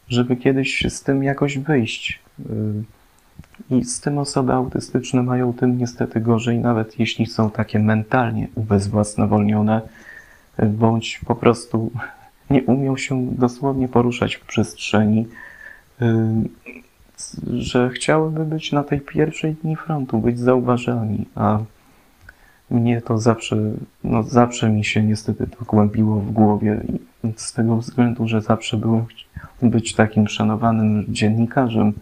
[0.09, 2.19] żeby kiedyś z tym jakoś wyjść.
[2.39, 8.47] Y, I z tym osoby autystyczne mają tym niestety gorzej, nawet jeśli są takie mentalnie
[8.55, 9.81] ubezwłasnowolnione,
[10.67, 11.91] bądź po prostu
[12.49, 15.27] nie umią się dosłownie poruszać w przestrzeni,
[16.01, 16.05] y,
[17.47, 21.59] że chciałyby być na tej pierwszej dni frontu, być zauważani, a
[22.71, 23.57] mnie to zawsze,
[24.03, 26.81] no zawsze mi się niestety to kłębiło w głowie
[27.35, 29.05] z tego względu, że zawsze byłem
[29.61, 31.93] być takim szanowanym dziennikarzem,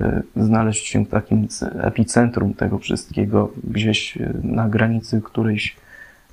[0.00, 1.48] e, znaleźć się w takim
[1.80, 5.76] epicentrum tego wszystkiego, gdzieś e, na granicy którejś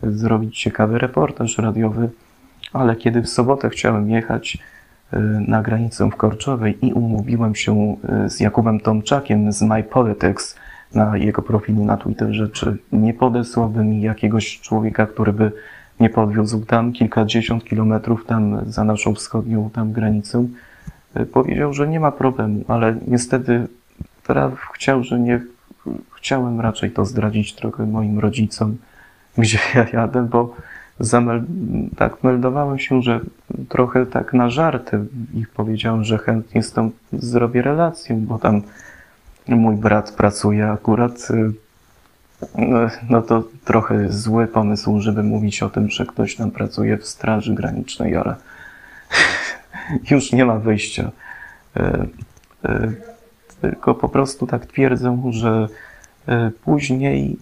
[0.04, 2.10] zrobić ciekawy reportaż radiowy,
[2.74, 4.58] ale kiedy w sobotę chciałem jechać
[5.14, 7.96] e, na granicę w Korczowej i umówiłem się
[8.28, 10.56] z Jakubem Tomczakiem z My Politics
[10.96, 15.52] na jego profilu na Twitterze, czy nie podesłałby mi jakiegoś człowieka, który by
[16.00, 20.48] nie podwiózł tam kilkadziesiąt kilometrów tam za naszą wschodnią tam granicę.
[21.14, 23.68] E, powiedział, że nie ma problemu, ale niestety
[24.28, 25.42] teraz chciał, że nie
[26.18, 28.78] chciałem raczej to zdradzić trochę moim rodzicom,
[29.38, 30.56] gdzie ja jadę, bo
[31.00, 31.44] zamel
[31.98, 33.20] tak meldowałem się, że
[33.70, 35.00] trochę tak na żarty
[35.34, 38.62] ich powiedziałem, że chętnie z tą zrobię relację, bo tam
[39.48, 41.28] mój brat pracuje akurat
[42.58, 47.06] no, no to trochę zły pomysł, żeby mówić o tym, że ktoś tam pracuje w
[47.06, 48.36] Straży Granicznej, ale
[50.12, 51.12] już nie ma wyjścia.
[51.78, 52.08] E,
[52.66, 52.92] e,
[53.62, 55.68] tylko po prostu tak twierdzę, że
[56.64, 57.38] później,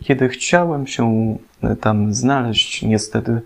[0.00, 1.36] kiedy chciałem się
[1.80, 3.40] tam znaleźć, niestety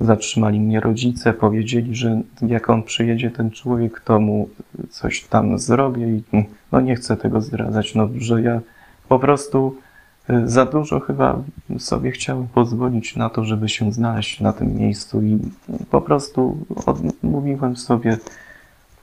[0.00, 4.48] zatrzymali mnie rodzice, powiedzieli, że jak on przyjedzie, ten człowiek, to mu
[4.90, 6.22] coś tam zrobię i
[6.72, 8.60] no nie chcę tego zdradzać, no, że ja
[9.08, 9.76] po prostu
[10.44, 11.42] za dużo chyba
[11.78, 15.38] sobie chciałem pozwolić na to, żeby się znaleźć na tym miejscu i
[15.90, 18.18] po prostu odmówiłem sobie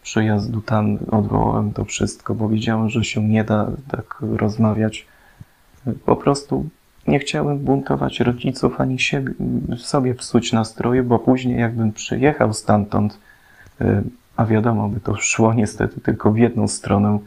[0.03, 5.05] przyjazdu tam, odwołałem to wszystko, bo wiedziałem, że się nie da tak rozmawiać.
[6.05, 6.65] Po prostu
[7.07, 9.33] nie chciałem buntować rodziców ani siebie,
[9.77, 13.19] sobie psuć nastroju, bo później jakbym przyjechał stamtąd,
[14.37, 17.19] a wiadomo, by to szło niestety tylko w jedną stronę,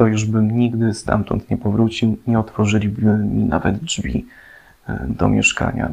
[0.00, 4.26] to już bym nigdy stamtąd nie powrócił, nie otworzyliby mi nawet drzwi
[4.88, 5.92] e, do mieszkania.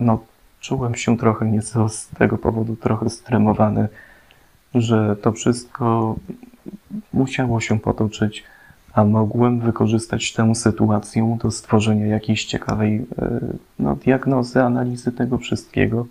[0.00, 0.24] No,
[0.60, 3.88] czułem się trochę nieco z tego powodu trochę stremowany,
[4.74, 6.16] że to wszystko
[7.12, 8.44] musiało się potoczyć,
[8.92, 13.40] a mogłem wykorzystać tę sytuację do stworzenia jakiejś ciekawej e,
[13.78, 16.06] no, diagnozy, analizy tego wszystkiego,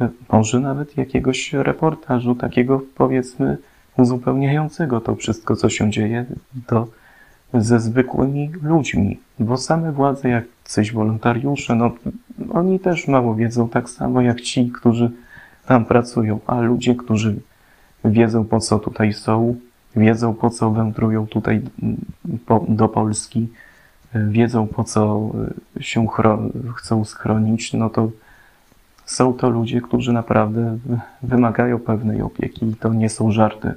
[0.00, 3.58] e, może nawet jakiegoś reportażu, takiego powiedzmy
[3.98, 6.24] uzupełniającego to wszystko, co się dzieje,
[6.66, 6.88] to
[7.54, 11.90] ze zwykłymi ludźmi, bo same władze, jak coś wolontariusze, no
[12.52, 15.10] oni też mało wiedzą, tak samo jak ci, którzy
[15.66, 17.36] tam pracują, a ludzie, którzy
[18.04, 19.56] wiedzą po co tutaj są,
[19.96, 21.62] wiedzą po co wędrują tutaj
[22.46, 23.48] po, do Polski,
[24.14, 25.30] wiedzą po co
[25.80, 26.06] się
[26.76, 28.10] chcą schronić, no to
[29.08, 30.78] są to ludzie, którzy naprawdę
[31.22, 33.74] wymagają pewnej opieki i to nie są żarty.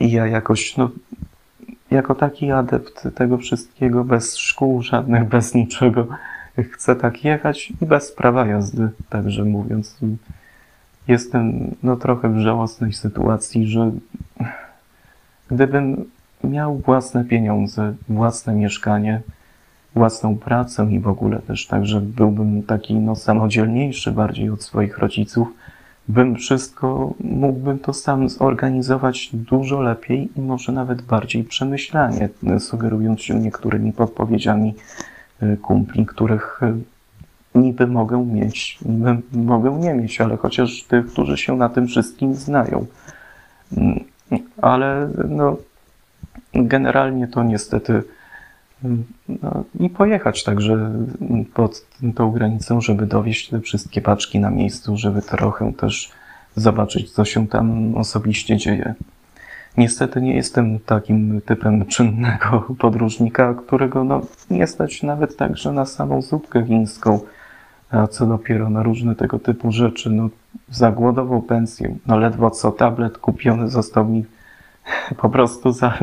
[0.00, 0.90] I ja jakoś, no,
[1.90, 6.06] jako taki adept tego wszystkiego, bez szkół żadnych, bez niczego,
[6.72, 9.98] chcę tak jechać i bez prawa jazdy, także mówiąc.
[11.08, 13.90] Jestem no, trochę w żałosnej sytuacji, że
[15.50, 16.10] gdybym
[16.44, 19.22] miał własne pieniądze, własne mieszkanie,
[19.94, 24.98] własną pracę i w ogóle też tak, że byłbym taki no, samodzielniejszy bardziej od swoich
[24.98, 25.48] rodziców,
[26.08, 33.34] bym wszystko, mógłbym to sam zorganizować dużo lepiej i może nawet bardziej przemyślanie, sugerując się
[33.34, 34.74] niektórymi podpowiedziami
[35.40, 36.78] e, kumpli, których e,
[37.54, 42.34] niby mogę mieć, niby mogę nie mieć, ale chociaż tych, którzy się na tym wszystkim
[42.34, 42.86] znają.
[43.76, 44.04] Mm,
[44.62, 45.56] ale no,
[46.54, 48.02] generalnie to niestety
[49.28, 50.90] no, i pojechać także
[51.54, 56.10] pod tą granicą, żeby dowieść te wszystkie paczki na miejscu, żeby trochę też
[56.56, 58.94] zobaczyć, co się tam osobiście dzieje.
[59.76, 66.22] Niestety nie jestem takim typem czynnego podróżnika, którego no, nie stać nawet także na samą
[66.22, 67.20] zupkę chińską,
[67.90, 70.10] a co dopiero na różne tego typu rzeczy.
[70.10, 70.28] No,
[70.70, 74.24] za głodową pensję, no ledwo co tablet kupiony został mi
[75.22, 75.98] po prostu za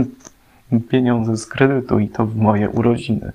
[0.90, 3.32] pieniądze z kredytu i to w moje urodziny.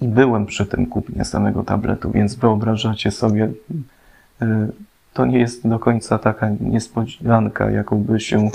[0.00, 3.48] I byłem przy tym kupnie samego tabletu, więc wyobrażacie sobie,
[5.12, 8.50] to nie jest do końca taka niespodzianka, jaką by się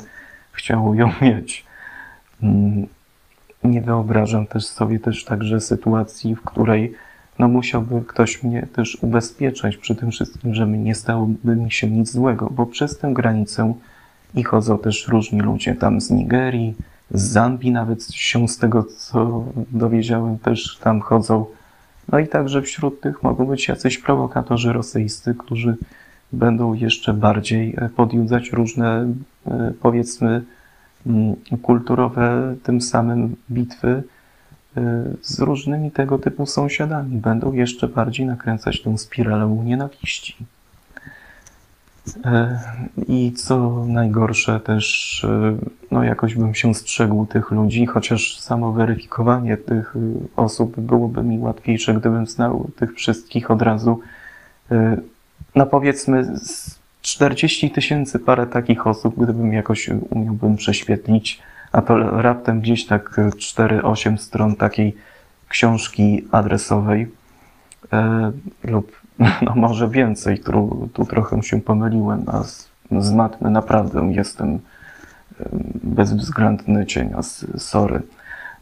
[0.51, 1.65] chciało ją mieć.
[3.63, 6.93] Nie wyobrażam też sobie też także sytuacji, w której
[7.39, 12.11] no musiałby ktoś mnie też ubezpieczać przy tym wszystkim, że nie stałoby mi się nic
[12.11, 13.73] złego, bo przez tę granicę
[14.35, 16.75] i chodzą też różni ludzie tam z Nigerii,
[17.11, 21.45] z Zambii nawet się z tego, co dowiedziałem, też tam chodzą.
[22.11, 25.77] No i także wśród tych mogą być jacyś prowokatorzy rosyjscy, którzy
[26.33, 29.13] będą jeszcze bardziej e, podjudzać różne,
[29.47, 30.43] e, powiedzmy,
[31.05, 34.03] mm, kulturowe, tym samym bitwy
[34.77, 37.17] e, z różnymi tego typu sąsiadami.
[37.17, 40.35] Będą jeszcze bardziej nakręcać tę spiralę nienawiści.
[42.25, 42.59] E,
[43.07, 45.57] I co najgorsze też, e,
[45.91, 49.99] no jakoś bym się strzegł tych ludzi, chociaż samo weryfikowanie tych e,
[50.35, 53.99] osób byłoby mi łatwiejsze, gdybym znał tych wszystkich od razu.
[55.55, 56.35] No powiedzmy
[57.01, 61.41] 40 tysięcy parę takich osób, gdybym jakoś umiałbym prześwietlić,
[61.71, 64.95] a to raptem gdzieś tak 4-8 stron takiej
[65.49, 67.07] książki adresowej
[68.63, 68.91] lub
[69.41, 74.59] no może więcej, tu, tu trochę się pomyliłem, a z, z matmy naprawdę jestem
[75.83, 78.01] bezwzględny cienias, sorry.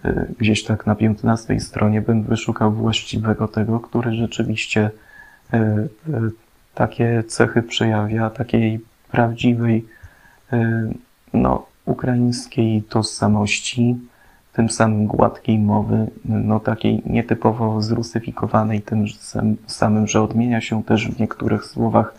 [0.05, 4.91] E, gdzieś tak na 15 stronie bym wyszukał właściwego tego, który rzeczywiście
[5.53, 5.87] e, e,
[6.75, 8.79] takie cechy przejawia, takiej
[9.11, 9.85] prawdziwej,
[11.33, 13.95] no, ukraińskiej tożsamości,
[14.55, 19.05] tym samym gładkiej mowy, no takiej nietypowo zrusyfikowanej tym
[19.67, 22.13] samym, że odmienia się też w niektórych słowach,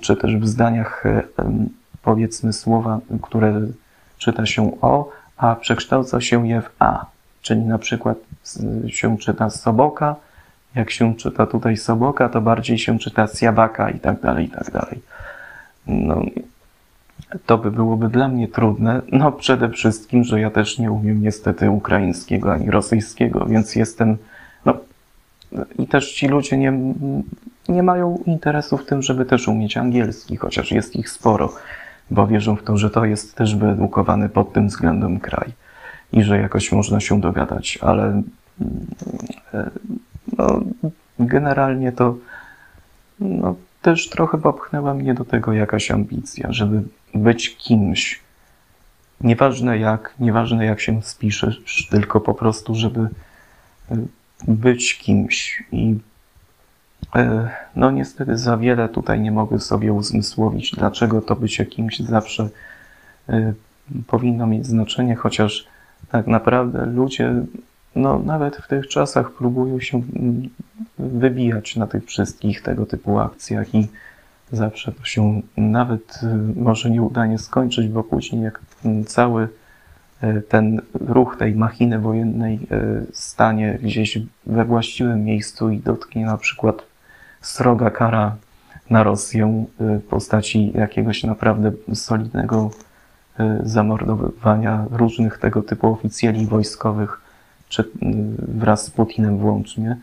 [0.00, 1.04] czy też w zdaniach,
[2.02, 3.60] powiedzmy słowa, które
[4.18, 7.06] czyta się o, a przekształca się je w a.
[7.42, 8.16] Czyli na przykład
[8.88, 10.16] się czyta soboka,
[10.74, 14.70] jak się czyta tutaj soboka, to bardziej się czyta siabaka i tak dalej, i tak
[14.70, 15.00] dalej.
[15.86, 16.22] No,
[17.46, 19.02] to by byłoby dla mnie trudne.
[19.12, 24.16] No przede wszystkim, że ja też nie umiem niestety ukraińskiego ani rosyjskiego, więc jestem,
[24.64, 24.76] no
[25.78, 26.72] i też ci ludzie nie,
[27.68, 31.52] nie mają interesu w tym, żeby też umieć angielski, chociaż jest ich sporo,
[32.10, 35.52] bo wierzą w to, że to jest też wyedukowany pod tym względem kraj
[36.12, 38.22] i że jakoś można się dogadać, ale
[39.54, 39.70] e,
[40.38, 40.60] no,
[41.18, 42.16] generalnie to
[43.20, 46.82] no, też trochę popchnęła mnie do tego jakaś ambicja, żeby
[47.14, 48.20] być kimś.
[49.20, 53.00] Nieważne jak, nieważne jak się spiszesz, tylko po prostu, żeby
[53.90, 53.96] e,
[54.48, 55.62] być kimś.
[55.72, 55.98] I
[57.14, 62.48] e, no niestety za wiele tutaj nie mogę sobie uzmysłowić, dlaczego to bycie kimś zawsze
[63.28, 63.52] e,
[64.06, 65.66] powinno mieć znaczenie, chociaż
[66.10, 67.34] tak naprawdę ludzie,
[67.96, 70.48] no nawet w tych czasach próbują się mm,
[70.98, 73.88] wybijać na tych wszystkich tego typu akcjach i
[74.52, 78.60] zawsze to się nawet y, może nieudanie skończyć, bo później jak
[79.06, 79.48] cały
[80.24, 86.36] y, ten ruch tej machiny wojennej y, stanie gdzieś we właściwym miejscu i dotknie na
[86.36, 86.82] przykład
[87.40, 88.36] sroga kara
[88.90, 92.70] na Rosję w postaci jakiegoś naprawdę solidnego
[93.62, 97.20] zamordowania różnych tego typu oficjeli wojskowych,
[97.68, 97.84] czy
[98.38, 99.96] wraz z Putinem włącznie,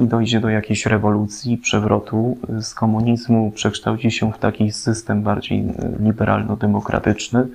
[0.00, 5.64] i dojdzie do jakiejś rewolucji, przewrotu z komunizmu, przekształci się w taki system bardziej
[6.00, 7.46] liberalno-demokratyczny,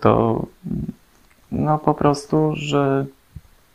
[0.00, 0.42] to
[1.52, 3.06] no po prostu, że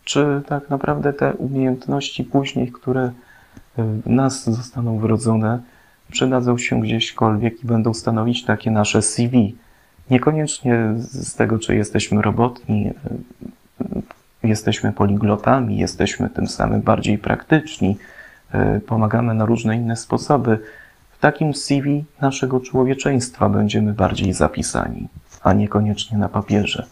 [0.04, 3.12] czy tak naprawdę te umiejętności później, które
[3.78, 5.60] w nas zostaną wrodzone,
[6.12, 9.56] przydadzą się gdzieśkolwiek i będą stanowić takie nasze CV.
[10.10, 12.92] Niekoniecznie z tego, czy jesteśmy robotni,
[14.44, 17.98] jesteśmy poliglotami, jesteśmy tym samym bardziej praktyczni,
[18.52, 20.60] e, pomagamy na różne inne sposoby.
[21.12, 25.08] W takim CV naszego człowieczeństwa będziemy bardziej zapisani,
[25.44, 26.86] a niekoniecznie na papierze.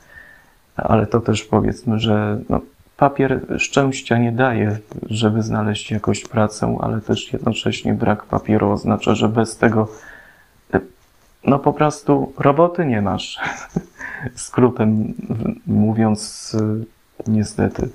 [0.76, 2.62] Ale to też powiedzmy, że no,
[2.97, 4.78] papier szczęścia nie daje,
[5.10, 9.88] żeby znaleźć jakąś pracę, ale też jednocześnie brak papieru oznacza, że bez tego
[10.74, 10.80] e,
[11.45, 13.39] no po prostu roboty nie masz.
[14.36, 15.14] Skrótem
[15.68, 16.56] mówiąc,
[17.28, 17.89] niestety.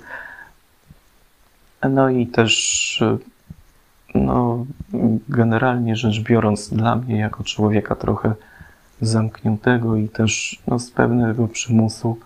[1.89, 3.03] No i też,
[4.15, 4.65] no,
[5.29, 8.33] generalnie rzecz biorąc, dla mnie jako człowieka trochę
[9.01, 12.17] zamkniętego i też no, z pewnego przymusu,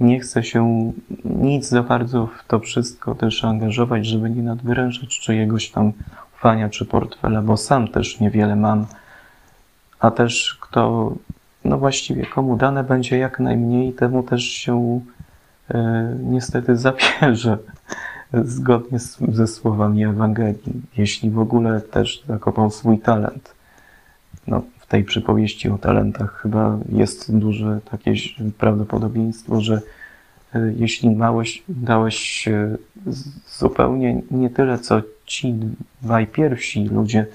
[0.00, 0.92] nie chcę się
[1.24, 5.92] nic za bardzo w to wszystko też angażować, żeby nie nadwyrężać czyjegoś tam
[6.36, 8.86] ufania czy portfela, bo sam też niewiele mam,
[10.00, 11.12] a też kto,
[11.64, 15.00] no właściwie komu dane będzie jak najmniej, temu też się
[16.22, 17.58] niestety zapierze
[18.32, 23.54] zgodnie z, ze słowami Ewangelii, jeśli w ogóle też zakopał swój talent.
[24.46, 28.14] No, w tej przypowieści o talentach chyba jest duże takie
[28.58, 29.80] prawdopodobieństwo, że
[30.54, 32.48] e, jeśli małeś, dałeś
[33.58, 35.54] zupełnie nie tyle, co ci
[36.02, 37.26] dwaj pierwsi ludzie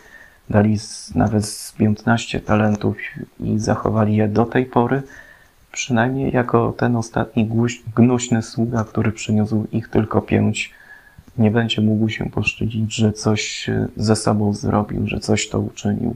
[0.49, 2.97] dali z, nawet z 15 talentów
[3.39, 5.03] i zachowali je do tej pory,
[5.71, 7.49] przynajmniej jako ten ostatni
[7.95, 10.73] gnuśny sługa, który przyniósł ich tylko pięć,
[11.37, 16.15] nie będzie mógł się poszczycić, że coś ze sobą zrobił, że coś to uczynił,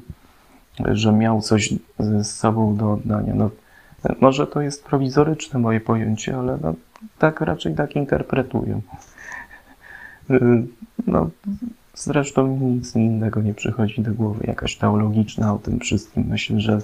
[0.91, 3.33] że miał coś z sobą do oddania.
[3.35, 3.49] No,
[4.21, 6.73] może to jest prowizoryczne moje pojęcie, ale no,
[7.19, 8.81] tak raczej tak interpretuję.
[11.07, 11.29] No,
[11.93, 16.23] zresztą nic innego nie przychodzi do głowy, jakaś teologiczna o tym wszystkim.
[16.27, 16.79] Myślę, że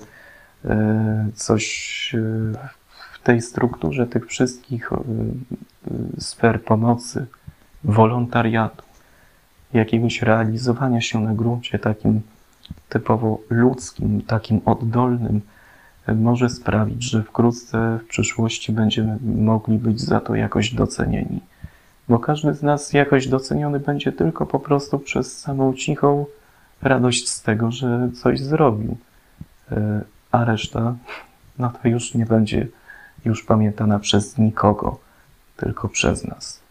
[1.36, 2.20] coś e,
[3.14, 4.98] w tej strukturze tych wszystkich e,
[6.20, 7.26] sfer pomocy,
[7.84, 8.84] wolontariatu,
[9.74, 12.22] jakiegoś realizowania się na gruncie takim
[12.90, 15.42] typowo ludzkim, takim oddolnym,
[16.16, 21.40] może sprawić, że wkrótce w przyszłości będziemy mogli być za to jakoś docenieni.
[22.10, 26.26] Bo każdy z nas jakoś doceniony będzie tylko po prostu przez samą cichą
[26.82, 28.98] radość z tego, że coś zrobił
[30.32, 30.96] a reszta,
[31.60, 32.68] no to już nie będzie
[33.26, 35.00] już pamiętana przez nikogo,
[35.58, 36.62] tylko przez nas.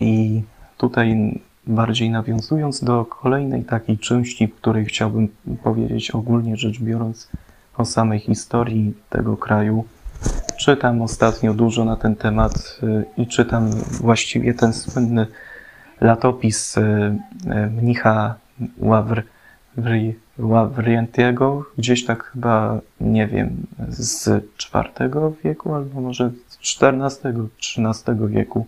[0.00, 0.42] I
[0.76, 5.28] tutaj bardziej nawiązując do kolejnej takiej części, w której chciałbym
[5.62, 7.28] powiedzieć ogólnie rzecz biorąc
[7.76, 9.84] o samej historii tego kraju,
[10.58, 12.80] czytam ostatnio dużo na ten temat
[13.16, 13.70] i czytam
[14.00, 15.26] właściwie ten słynny
[16.00, 16.76] latopis
[17.70, 18.34] mnicha
[18.78, 19.22] Ławr,
[20.40, 25.10] Ławrientiego, gdzieś tak chyba, nie wiem, z IV
[25.44, 28.66] wieku albo może z XIV, XIII wieku,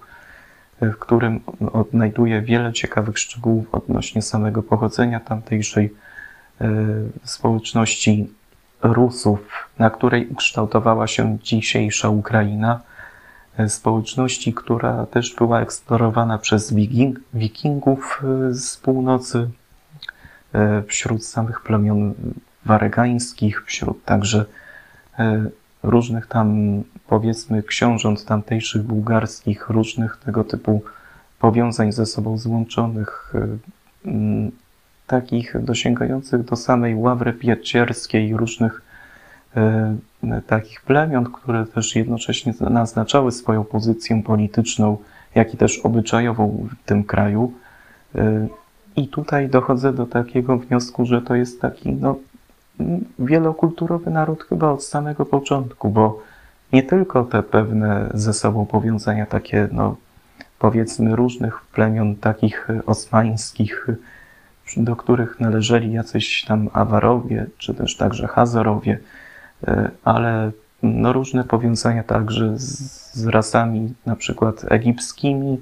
[0.80, 1.40] w którym
[1.72, 5.94] odnajduje wiele ciekawych szczegółów odnośnie samego pochodzenia tamtejszej
[6.60, 6.68] e,
[7.24, 8.30] społeczności
[8.82, 12.80] Rusów, na której ukształtowała się dzisiejsza Ukraina,
[13.58, 16.74] e, społeczności, która też była eksplorowana przez
[17.34, 19.50] wikingów e, z północy,
[20.86, 22.14] wśród samych plemion
[22.64, 24.44] waregańskich, wśród także
[25.82, 30.82] różnych tam, powiedzmy, książąt tamtejszych bułgarskich, różnych tego typu
[31.38, 33.32] powiązań ze sobą złączonych,
[34.04, 34.50] mm,
[35.06, 38.82] takich dosięgających do samej ławry piecierskiej, różnych
[40.46, 44.98] takich plemion, które też jednocześnie naznaczały swoją pozycję polityczną,
[45.34, 47.52] jak i też obyczajową w tym kraju.
[48.96, 52.16] I tutaj dochodzę do takiego wniosku, że to jest taki no,
[53.18, 56.22] wielokulturowy naród chyba od samego początku, bo
[56.72, 59.96] nie tylko te pewne ze sobą powiązania takie, no
[60.58, 63.86] powiedzmy różnych plemion takich osmańskich,
[64.76, 68.98] do których należeli jacyś tam Awarowie, czy też także Hazarowie,
[69.66, 70.50] e, ale
[70.82, 75.60] no różne powiązania także z, z rasami na przykład egipskimi,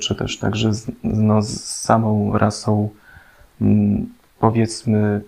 [0.00, 2.88] czy też także z, no, z samą rasą
[4.38, 5.20] powiedzmy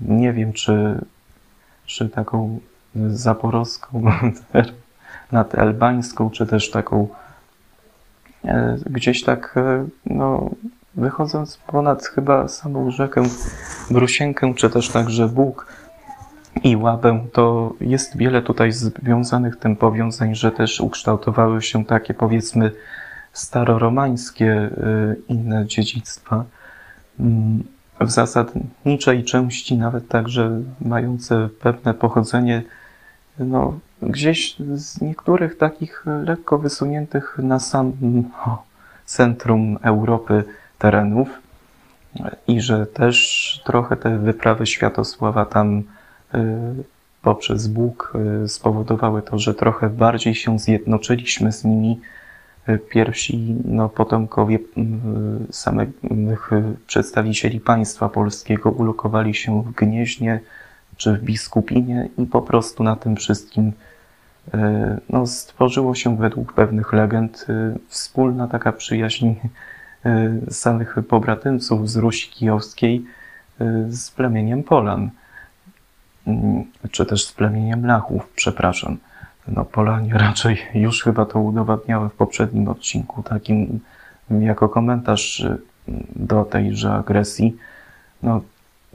[0.00, 1.00] nie wiem, czy,
[1.86, 2.60] czy taką
[2.94, 4.02] zaporowską,
[5.32, 7.08] nad elbańską, czy też taką
[8.44, 10.50] e, gdzieś tak, e, no,
[10.94, 13.22] wychodząc ponad chyba samą rzekę
[13.90, 15.66] Brusienkę, czy też także Bóg
[16.62, 22.72] i Łabę, to jest wiele tutaj związanych tym powiązań, że też ukształtowały się takie powiedzmy
[23.32, 24.70] staroromańskie e,
[25.28, 26.44] inne dziedzictwa.
[27.20, 27.64] Mm,
[28.00, 32.62] w zasadniczej części, nawet także mające pewne pochodzenie,
[33.38, 37.92] no, gdzieś z niektórych takich lekko wysuniętych na sam
[39.04, 40.44] centrum Europy
[40.78, 41.28] terenów
[42.48, 45.82] i że też trochę te wyprawy Światosława tam y,
[47.22, 48.12] poprzez Bóg
[48.44, 52.00] y, spowodowały to, że trochę bardziej się zjednoczyliśmy z nimi,
[52.90, 56.50] pierwsi no, potomkowie mm, samych
[56.86, 60.40] przedstawicieli państwa polskiego ulokowali się w Gnieźnie
[60.96, 63.72] czy w Biskupinie i po prostu na tym wszystkim
[64.54, 69.34] e, no, stworzyło się według pewnych legend e, wspólna taka przyjaźń
[70.04, 73.04] e, samych pobratymców z Rusi Kijowskiej
[73.88, 75.10] z plemieniem Polan,
[76.26, 78.96] mm, czy też z plemieniem Lachów, przepraszam
[79.48, 83.80] no Polanie raczej już chyba to udowadniały w poprzednim odcinku, takim
[84.30, 85.58] jako komentarz y,
[86.16, 87.56] do tejże agresji.
[88.22, 88.40] No,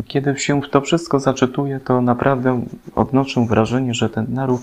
[0.07, 2.61] kiedy się w to wszystko zaczytuje, to naprawdę
[2.95, 4.61] odnoszę wrażenie, że ten naród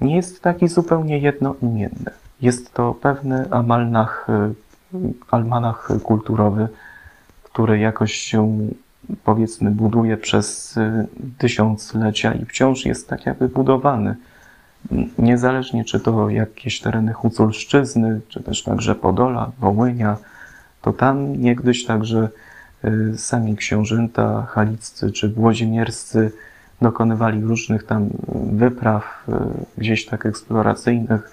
[0.00, 2.10] nie jest taki zupełnie jednoimienny.
[2.42, 4.26] Jest to pewny amalnach,
[4.94, 4.98] y,
[5.30, 6.68] almanach kulturowy,
[7.42, 8.58] który jakoś się
[9.24, 11.06] powiedzmy buduje przez y,
[11.38, 14.16] tysiąclecia i wciąż jest tak jakby budowany
[15.18, 20.16] niezależnie czy to jakieś tereny Huculszczyzny, czy też także Podola, Wołynia,
[20.82, 22.28] to tam niegdyś także
[22.84, 26.32] y, sami książęta haliccy czy włodzimierscy
[26.82, 28.08] dokonywali różnych tam
[28.52, 29.32] wypraw y,
[29.78, 31.30] gdzieś tak eksploracyjnych.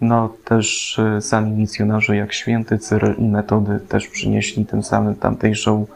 [0.00, 5.86] No też y, sami misjonarze jak święty Cyryl i Metody też przynieśli tym samym tamtejszą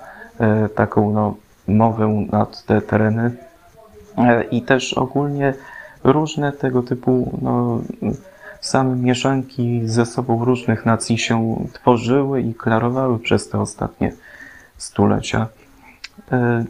[0.75, 1.37] taką no,
[1.69, 3.31] mowę nad te tereny.
[4.51, 5.55] I też ogólnie
[6.05, 7.81] różne tego typu no,
[8.61, 14.13] same mieszanki ze sobą różnych nacji się tworzyły i klarowały przez te ostatnie
[14.77, 15.47] stulecia.
[16.33, 16.65] E,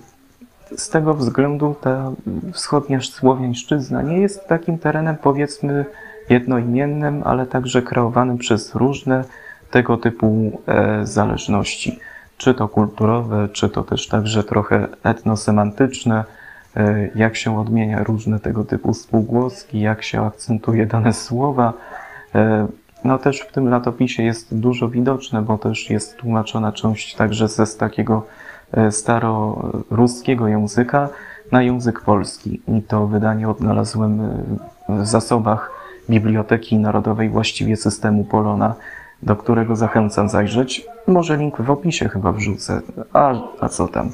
[0.76, 2.12] z tego względu ta
[2.53, 5.85] wschodnia Słowiańszczyzna nie jest takim terenem powiedzmy
[6.28, 9.24] jednoimiennym, ale także kreowanym przez różne
[9.70, 11.99] tego typu e, zależności,
[12.37, 16.24] czy to kulturowe, czy to też także trochę etnosemantyczne,
[17.14, 21.72] jak się odmienia różne tego typu spółgłoski, jak się akcentuje dane słowa.
[22.34, 22.66] E,
[23.04, 27.66] no też w tym latopisie jest dużo widoczne, bo też jest tłumaczona część także ze
[27.66, 28.26] z takiego
[28.72, 31.08] e, staroruskiego języka
[31.52, 32.62] na język polski.
[32.68, 34.20] I to wydanie odnalazłem
[34.88, 35.70] w zasobach
[36.10, 38.74] Biblioteki Narodowej, właściwie systemu Polona,
[39.22, 40.86] do którego zachęcam zajrzeć.
[41.06, 42.80] Może link w opisie chyba wrzucę,
[43.12, 44.10] a, a co tam.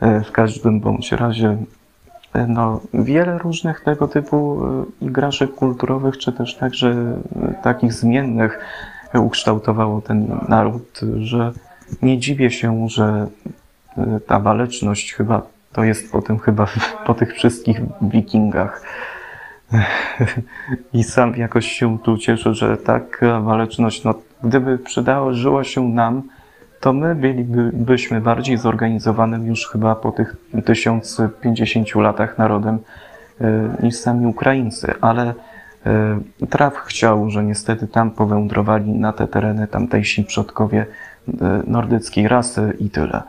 [0.00, 1.56] W każdym bądź razie
[2.48, 4.62] no, wiele różnych tego typu
[5.00, 6.94] igraszek kulturowych, czy też także
[7.62, 8.58] takich zmiennych
[9.14, 11.52] ukształtowało ten naród, że
[12.02, 13.26] nie dziwię się, że
[14.26, 16.66] ta waleczność chyba to jest po tym chyba
[17.06, 18.82] po tych wszystkich wikingach.
[20.92, 26.22] I sam jakoś się tu cieszę, że taka waleczność, no, gdyby przydarzyła się nam,
[26.82, 32.78] to my bylibyśmy bardziej zorganizowanym już chyba po tych 1050 latach narodem
[33.40, 35.34] e, niż sami Ukraińcy, ale
[35.86, 36.20] e,
[36.50, 40.86] traf chciał, że niestety tam powędrowali na te tereny tamtejsi przodkowie
[41.28, 43.22] e, nordyckiej rasy i tyle.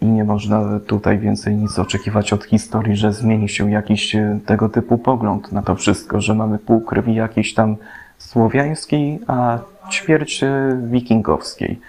[0.00, 4.98] I nie można tutaj więcej nic oczekiwać od historii, że zmieni się jakiś tego typu
[4.98, 7.76] pogląd na to wszystko, że mamy pół krwi jakiejś tam
[8.18, 9.58] słowiańskiej, a
[9.90, 10.44] ćwierć
[10.90, 11.80] wikingowskiej.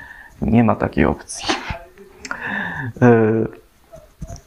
[0.41, 1.47] Nie ma takiej opcji.
[3.01, 3.45] E,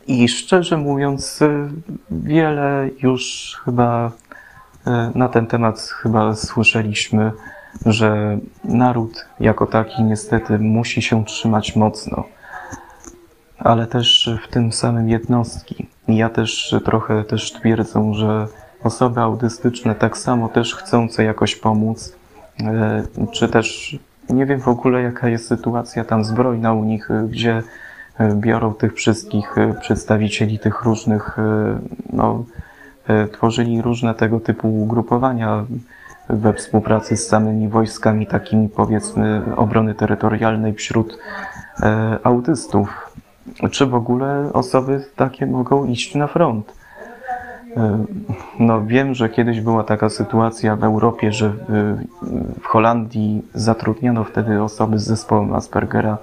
[0.07, 1.68] I szczerze mówiąc, e,
[2.11, 4.12] wiele już chyba
[4.86, 7.32] e, na ten temat chyba słyszeliśmy,
[7.86, 12.24] że naród jako taki niestety musi się trzymać mocno,
[13.59, 15.86] ale też w tym samym jednostki.
[16.09, 18.47] Ja też trochę też twierdzę, że
[18.84, 22.16] osoby autystyczne tak samo też chcące jakoś pomóc,
[23.32, 23.99] czy też
[24.31, 27.62] nie wiem w ogóle, jaka jest sytuacja tam zbrojna u nich, y, gdzie
[28.20, 31.37] y, biorą tych wszystkich y, przedstawicieli tych różnych,
[32.12, 32.45] no,
[33.33, 35.64] tworzyli różne tego typu ugrupowania
[36.29, 41.18] we współpracy z samymi wojskami takimi powiedzmy obrony terytorialnej wśród
[42.23, 43.16] autystów.
[43.70, 46.82] Czy w ogóle osoby takie mogą iść na front?
[47.77, 48.05] E,
[48.59, 51.53] no, wiem, że kiedyś była taka sytuacja w Europie, że
[52.61, 56.18] w Holandii zatrudniono wtedy osoby z zespołem Aspergera.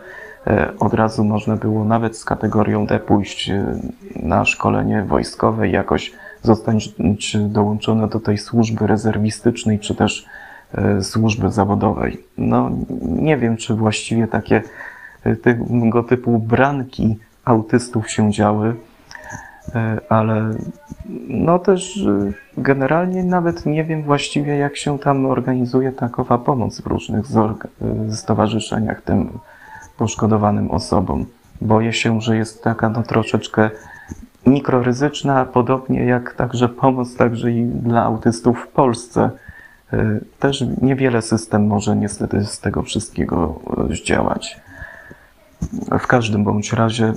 [0.48, 3.76] E, od razu można było nawet z kategorią D pójść e,
[4.16, 6.92] na szkolenie wojskowe i jakoś zostać
[7.40, 10.26] dołączone do tej służby rezerwistycznej, czy też
[11.02, 12.24] służby zawodowej.
[12.38, 12.72] No,
[13.02, 14.62] nie wiem, czy właściwie takie
[15.42, 18.76] tego typu branki autystów się działy.
[19.76, 20.52] E, ale
[21.28, 26.88] no też e, generalnie nawet nie wiem właściwie, jak się tam organizuje takowa pomoc w
[26.88, 27.26] różnych
[28.10, 29.40] e, stowarzyszeniach tym
[29.98, 31.26] poszkodowanym osobom.
[31.62, 33.70] Boję się, że jest taka no troszeczkę
[34.46, 39.30] mikroryzyczna, podobnie jak także pomoc także i dla autystów w Polsce.
[40.40, 43.60] Też niewiele system może niestety z tego wszystkiego
[43.90, 44.62] zdziałać.
[46.00, 47.14] W każdym bądź razie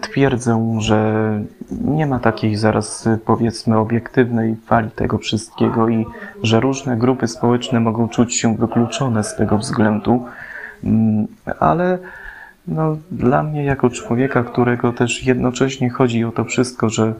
[0.00, 1.30] twierdzę, że
[1.70, 6.06] nie ma takiej zaraz powiedzmy obiektywnej fali tego wszystkiego i
[6.42, 10.24] że różne grupy społeczne mogą czuć się wykluczone z tego względu,
[10.84, 11.26] mm,
[11.60, 11.98] ale
[12.68, 17.14] no, dla mnie jako człowieka, którego też jednocześnie chodzi o to wszystko, że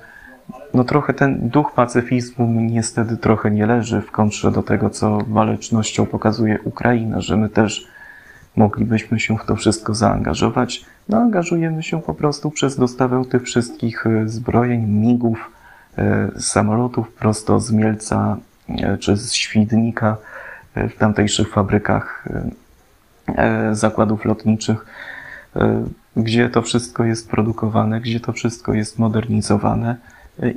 [0.75, 6.07] no trochę ten duch pacyfizmu niestety trochę nie leży w kontrze do tego, co walecznością
[6.07, 7.87] pokazuje Ukraina, że my też
[8.57, 10.85] moglibyśmy się w to wszystko zaangażować.
[11.09, 15.51] No, angażujemy się po prostu przez dostawę tych wszystkich e, zbrojeń, migów,
[15.99, 18.37] e, samolotów prosto z Mielca
[18.69, 20.17] e, czy z Świdnika
[20.77, 22.29] w tamtejszych fabrykach
[23.73, 24.87] zakładów lotniczych,
[26.17, 29.97] gdzie to wszystko jest produkowane, gdzie to wszystko jest modernizowane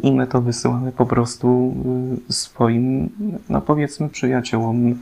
[0.04, 1.76] i my to wysyłamy po prostu
[2.30, 3.10] swoim,
[3.50, 4.96] no powiedzmy, przyjaciołom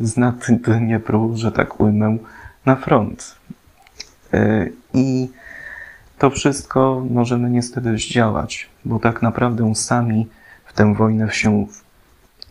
[0.00, 2.16] z nad Dniepru, że tak ujmę,
[2.66, 3.39] na front.
[4.34, 5.28] E, I
[6.18, 10.28] to wszystko możemy niestety zdziałać, bo tak naprawdę sami
[10.64, 11.66] w tę wojnę się,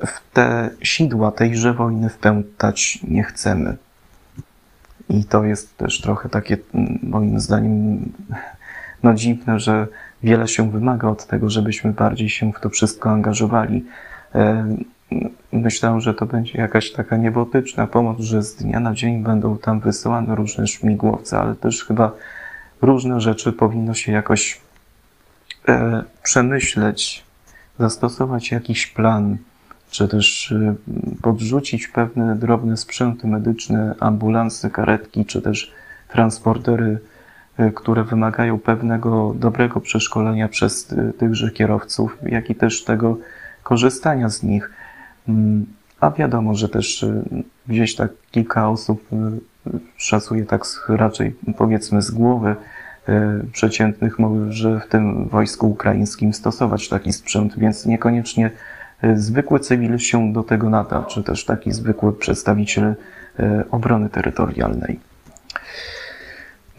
[0.06, 3.78] w te sidła tejże wojny wpętać nie chcemy.
[5.10, 6.58] I to jest też trochę takie,
[7.04, 8.12] moim zdaniem,
[9.04, 9.88] no dziwne, że
[10.24, 13.86] wiele się wymaga od tego, żebyśmy bardziej się w to wszystko angażowali.
[15.52, 19.80] Myślałem, że to będzie jakaś taka niebotyczna pomoc, że z dnia na dzień będą tam
[19.80, 22.12] wysyłane różne śmigłowce, ale też chyba
[22.82, 24.62] różne rzeczy powinno się jakoś
[25.68, 27.24] e, przemyśleć,
[27.80, 29.38] zastosować jakiś plan,
[29.90, 30.76] czy też e,
[31.22, 35.72] podrzucić pewne drobne sprzęty medyczne, ambulansy, karetki, czy też
[36.08, 37.00] transportery,
[37.58, 43.18] e, które wymagają pewnego dobrego przeszkolenia przez e, tychże kierowców, jak i też tego
[43.64, 44.72] korzystania z nich
[46.00, 47.24] a wiadomo, że też y,
[47.68, 52.56] gdzieś tak kilka osób y, szacuje tak raczej powiedzmy z głowy
[53.10, 53.14] y,
[53.52, 58.52] przeciętnych może w tym wojsku ukraińskim stosować taki sprzęt, więc niekoniecznie
[59.16, 62.96] zwykły cywil się do tego nada, czy też taki zwykły przedstawiciel
[63.72, 65.00] obrony terytorialnej.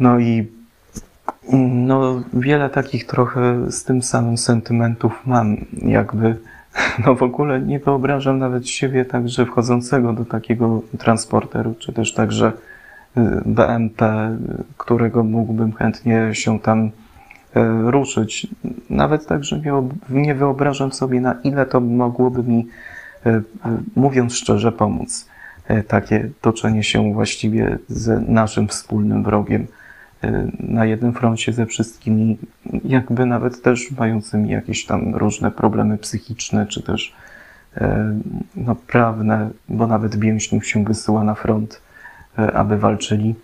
[0.01, 0.48] No i
[1.72, 6.36] No, wiele takich trochę z tym samym sentymentów mam, jakby.
[7.07, 12.53] No w ogóle nie wyobrażam nawet siebie także wchodzącego do takiego transporteru, czy też także
[13.16, 14.37] y, BMP,
[14.77, 16.91] którego mógłbym chętnie się tam y,
[17.91, 18.47] ruszyć.
[18.91, 19.62] Nawet także
[20.11, 22.66] nie wyobrażam sobie, na ile to mogłoby mi,
[23.27, 23.43] y,
[23.97, 25.31] mówiąc szczerze, pomóc.
[25.89, 29.66] Takie toczenie się właściwie z naszym wspólnym wrogiem
[30.61, 32.39] na jednym froncie ze wszystkimi,
[32.85, 37.14] jakby nawet też mającymi jakieś tam różne problemy psychiczne, czy też
[37.77, 38.14] e,
[38.57, 41.83] no, prawne, bo nawet więźniów się wysyła na front,
[42.39, 43.35] e, aby walczyli.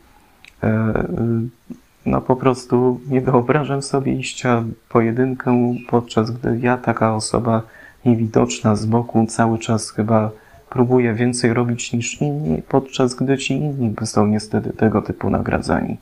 [2.07, 7.63] No po prostu nie wyobrażam sobie iścia pojedynkę, podczas gdy ja, taka osoba
[8.05, 10.31] niewidoczna z boku, cały czas chyba
[10.71, 15.97] próbuję więcej robić niż inni, podczas gdy ci inni są niestety tego typu nagradzani.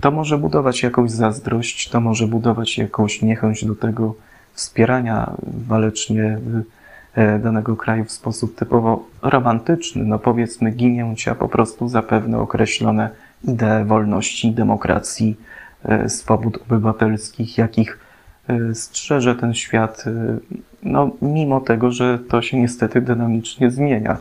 [0.00, 4.14] To może budować jakąś zazdrość, to może budować jakąś niechęć do tego
[4.52, 5.30] wspierania
[5.68, 6.38] walecznie
[7.14, 13.10] e, danego kraju w sposób typowo romantyczny, no powiedzmy ginięcia po prostu za pewne określone
[13.44, 15.36] idee wolności, demokracji,
[15.84, 17.98] e, swobód obywatelskich, jakich
[18.48, 20.04] e, strzeże ten świat,
[20.82, 24.16] no mimo tego, że to się niestety dynamicznie zmienia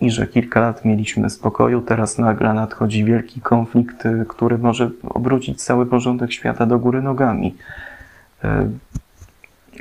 [0.00, 5.62] i że kilka lat mieliśmy spokoju, teraz nagle nadchodzi wielki konflikt, y, który może obrócić
[5.62, 7.54] cały porządek świata do góry nogami.
[8.44, 8.48] Y,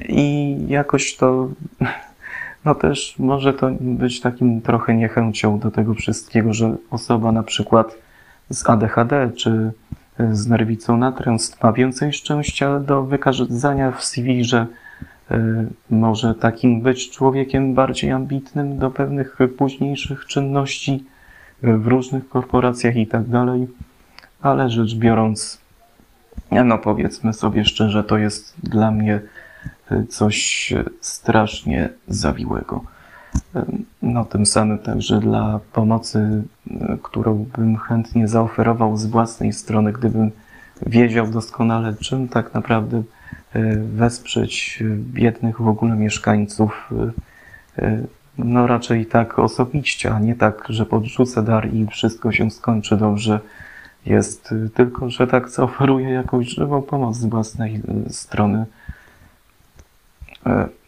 [0.10, 1.50] I jakoś to,
[2.66, 7.96] no też może to być takim trochę niechęcią do tego wszystkiego, że osoba na przykład
[8.50, 9.72] z ADHD czy
[10.32, 14.68] z nerwicą natręstwa ma więcej szczęścia do wykazania w CV, że E,
[15.90, 21.04] może takim być człowiekiem bardziej ambitnym do pewnych późniejszych czynności
[21.64, 23.68] w różnych korporacjach i tak dalej,
[24.42, 25.62] ale rzecz biorąc,
[26.52, 29.22] no powiedzmy sobie szczerze, to jest dla mnie
[29.92, 32.84] e, coś strasznie zawiłego.
[33.56, 33.66] E,
[34.02, 36.44] no, tym samym także dla pomocy,
[37.04, 40.32] którą bym chętnie zaoferował z własnej strony, gdybym
[40.86, 43.23] wiedział doskonale, czym tak naprawdę E,
[43.76, 46.90] wesprzeć biednych w ogóle mieszkańców,
[47.78, 48.04] e,
[48.38, 53.40] no raczej tak osobiście, a nie tak, że podrzucę dar i wszystko się skończy dobrze.
[54.06, 58.66] Jest tylko, że tak zaoferuję jakąś żywą pomoc z własnej strony.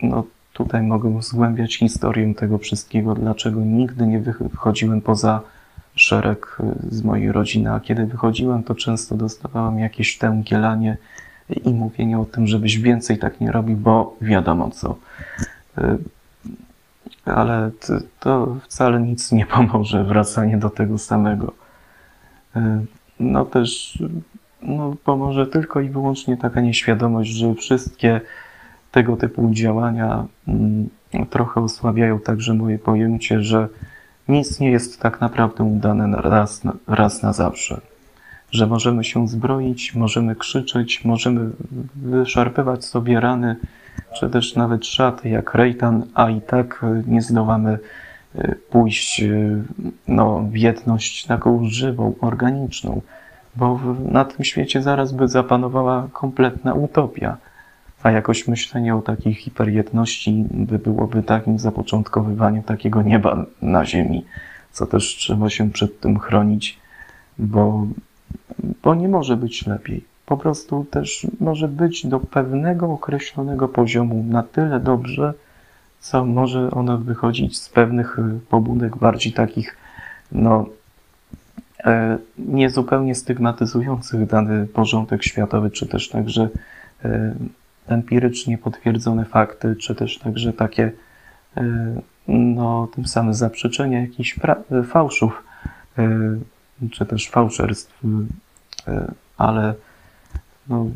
[0.02, 5.42] No tutaj mogę zgłębiać historię tego wszystkiego, dlaczego nigdy nie wychodziłem poza
[5.96, 6.58] szereg
[6.90, 10.98] z mojej rodziny, a kiedy wychodziłem, to często dostawałem jakieś tęgielanie,
[11.50, 14.96] i mówienie o tym, żebyś więcej tak nie robił, bo wiadomo co.
[15.78, 15.98] Y,
[17.26, 17.72] ale
[18.20, 21.54] to wcale nic nie pomoże, wracanie do tego samego.
[22.56, 22.60] Y,
[23.20, 24.00] no też
[24.62, 28.22] no, pomoże tylko i wyłącznie taka nieświadomość, że wszystkie
[28.92, 30.90] tego typu działania mm,
[31.30, 33.68] trochę osłabiają także moje pojęcie, że
[34.28, 37.82] nic nie jest tak naprawdę udane raz raz na zawsze
[38.56, 41.50] że możemy się zbroić, możemy krzyczeć, możemy
[41.96, 43.56] wyszarpywać sobie rany,
[44.20, 47.80] czy też nawet szaty jak Rejtan, a i tak nie zdołamy
[48.36, 49.28] e, pójść e,
[50.08, 53.02] no, w jedność taką żywą, organiczną,
[53.56, 53.80] bo
[54.12, 57.38] na tym świecie zaraz by zapanowała kompletna utopia,
[58.04, 64.26] a jakoś myślenie o takiej hiperjedności by byłoby takim zapoczątkowywaniem takiego nieba na ziemi,
[64.72, 66.80] co też trzeba się przed tym chronić,
[67.38, 67.88] bo
[68.84, 70.04] bo nie może być lepiej.
[70.26, 75.34] Po prostu też może być do pewnego określonego poziomu na tyle dobrze,
[76.00, 79.78] co może ono wychodzić z pewnych y, pobudek bardziej takich,
[80.32, 80.66] no,
[81.84, 86.50] e, niezupełnie stygmatyzujących dany porządek światowy, czy też także
[87.06, 87.36] e,
[87.88, 90.92] empirycznie potwierdzone fakty, czy też także takie,
[91.58, 91.64] e,
[92.28, 94.40] no, tym samym zaprzeczenia jakichś
[94.88, 95.44] fałszów,
[96.92, 98.04] czy też fałszerstw
[98.88, 99.74] E, ale
[100.70, 100.88] no,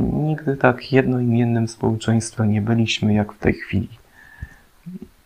[0.00, 3.88] nigdy tak jednoimiennym społeczeństwem nie byliśmy jak w tej chwili.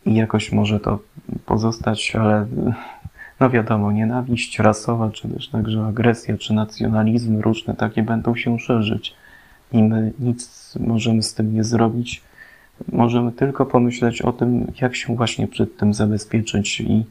[0.07, 0.99] I jakoś może to
[1.47, 2.47] pozostać, ale
[3.41, 9.15] no wiadomo, nienawiść rasowa, czy też także agresja, czy nacjonalizm różne takie będą się szerzyć.
[9.73, 12.23] I my nic możemy z tym nie zrobić.
[12.93, 17.05] Możemy tylko pomyśleć o tym, jak się właśnie przed tym zabezpieczyć i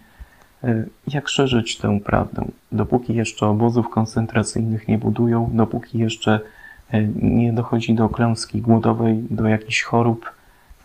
[1.07, 2.45] jak szerzyć tę prawdę?
[2.71, 6.39] Dopóki jeszcze obozów koncentracyjnych nie budują, dopóki jeszcze
[6.91, 10.31] e, nie dochodzi do klęski głodowej, do jakichś chorób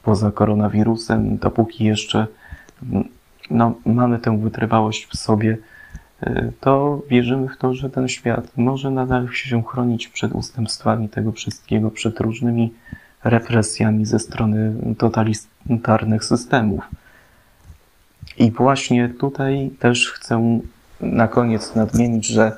[0.02, 2.26] poza koronawirusem, dopóki jeszcze
[3.50, 5.58] no, mamy tę wytrwałość w sobie,
[6.60, 11.90] to wierzymy w to, że ten świat może nadal się chronić przed ustępstwami tego wszystkiego,
[11.90, 12.72] przed różnymi
[13.24, 16.88] represjami ze strony totalitarnych systemów.
[18.38, 20.60] I właśnie tutaj też chcę
[21.00, 22.56] na koniec nadmienić, że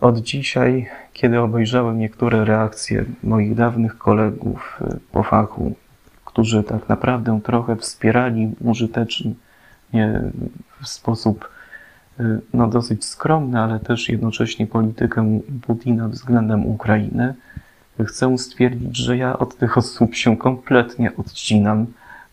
[0.00, 5.74] od dzisiaj, kiedy obejrzałem niektóre reakcje moich dawnych kolegów y, po fachu,
[6.24, 9.34] którzy tak naprawdę trochę wspierali użytecznie
[10.82, 11.48] w sposób
[12.20, 17.34] y, no, dosyć skromny, ale też jednocześnie politykę Putina względem Ukrainy,
[18.06, 21.86] chcę stwierdzić, że ja od tych osób się kompletnie odcinam.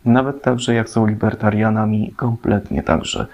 [0.05, 3.27] Nawet także jak są libertarianami, kompletnie także.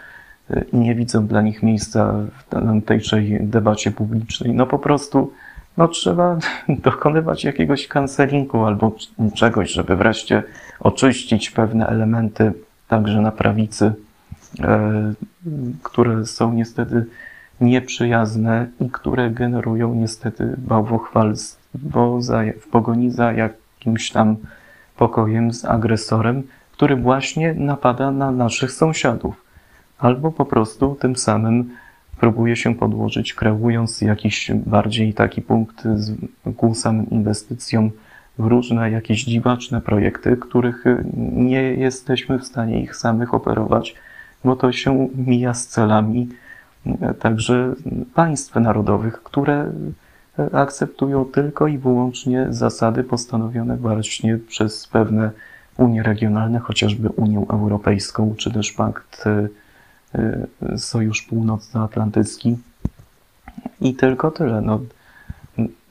[0.74, 4.54] I nie widzę dla nich miejsca w tamtejszej debacie publicznej.
[4.54, 5.34] No po prostu
[5.78, 6.38] no trzeba
[6.84, 8.96] dokonywać jakiegoś kancelingu albo
[9.36, 10.44] czegoś, żeby wreszcie
[10.80, 12.54] oczyścić pewne elementy
[12.88, 13.94] także na prawicy,
[14.60, 15.14] e,
[15.84, 17.06] które są niestety
[17.62, 21.62] nieprzyjazne i które generują niestety bałwochwalstwo
[22.62, 24.36] w pogoni za jakimś tam
[24.98, 26.44] pokojem z agresorem,
[26.82, 29.46] który właśnie napada na naszych sąsiadów.
[30.00, 31.70] Albo po prostu tym samym
[32.20, 35.84] próbuje się podłożyć, kreując jakiś bardziej taki punkt
[36.58, 37.92] ku samym inwestycjom
[38.38, 40.84] w różne jakieś dziwaczne projekty, których
[41.34, 43.96] nie jesteśmy w stanie ich samych operować,
[44.44, 46.30] bo to się mija z celami
[46.86, 47.74] e, także
[48.14, 49.72] państw narodowych, które
[50.54, 55.32] akceptują tylko i wyłącznie zasady postanowione właśnie przez pewne
[55.78, 59.48] Unie regionalne, chociażby Unię Europejską, czy też Pakt e,
[60.16, 62.58] e, Sojusz Północnoatlantycki.
[63.82, 64.62] I tylko tyle.
[64.62, 64.80] No,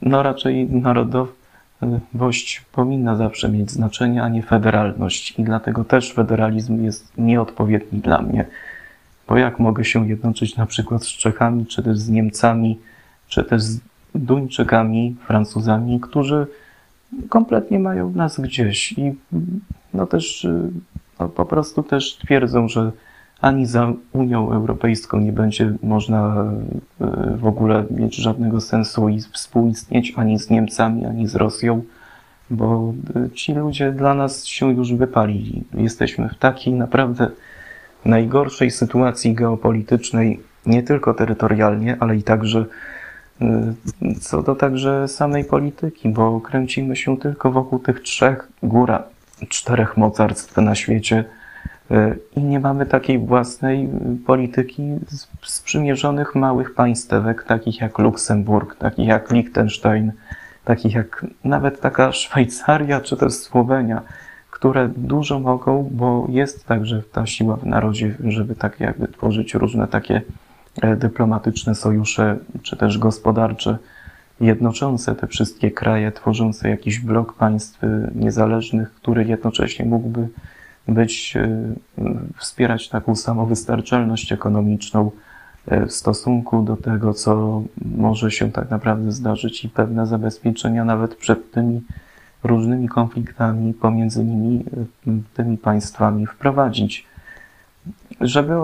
[0.02, 5.38] no raczej narodowość powinna zawsze mieć znaczenie, a nie federalność.
[5.38, 8.44] I dlatego też federalizm jest nieodpowiedni dla mnie.
[9.28, 12.78] Bo jak mogę się jednoczyć na przykład z Czechami, czy też z Niemcami,
[13.28, 13.80] czy też z
[14.14, 16.46] Duńczykami, Francuzami, którzy
[17.28, 19.14] kompletnie mają nas gdzieś i
[19.94, 20.46] no też
[21.20, 22.92] no po prostu też twierdzą, że
[23.40, 26.52] ani za Unią Europejską nie będzie można
[27.00, 31.82] e, w ogóle mieć żadnego sensu i współistnieć ani z Niemcami, ani z Rosją,
[32.50, 35.64] bo e, ci ludzie dla nas się już wypalili.
[35.74, 37.30] Jesteśmy w takiej naprawdę
[38.04, 42.99] najgorszej sytuacji geopolitycznej, nie tylko terytorialnie, ale i także Y,
[44.20, 49.02] co do także samej polityki, bo kręcimy się tylko wokół tych trzech, góra
[49.48, 51.24] czterech mocarstw na świecie
[51.90, 53.88] y, i nie mamy takiej własnej
[54.26, 54.82] polityki
[55.42, 60.12] sprzymierzonych małych państwek, takich jak Luksemburg, takich jak Liechtenstein,
[60.64, 64.02] takich jak nawet taka Szwajcaria czy też Słowenia,
[64.50, 69.88] które dużo mogą, bo jest także ta siła w narodzie, żeby tak jakby tworzyć różne
[69.88, 70.22] takie
[70.96, 73.78] dyplomatyczne sojusze, czy też gospodarcze,
[74.40, 80.28] jednoczące te wszystkie kraje, tworzące jakiś blok państw e, niezależnych, który jednocześnie mógłby
[80.88, 81.74] być, e,
[82.36, 85.10] wspierać taką samowystarczalność ekonomiczną
[85.86, 87.62] w stosunku do tego, co
[87.96, 91.80] może się tak naprawdę zdarzyć i pewne zabezpieczenia nawet przed tymi
[92.44, 94.64] różnymi konfliktami pomiędzy nimi,
[95.34, 97.06] tymi państwami wprowadzić
[98.20, 98.54] żeby,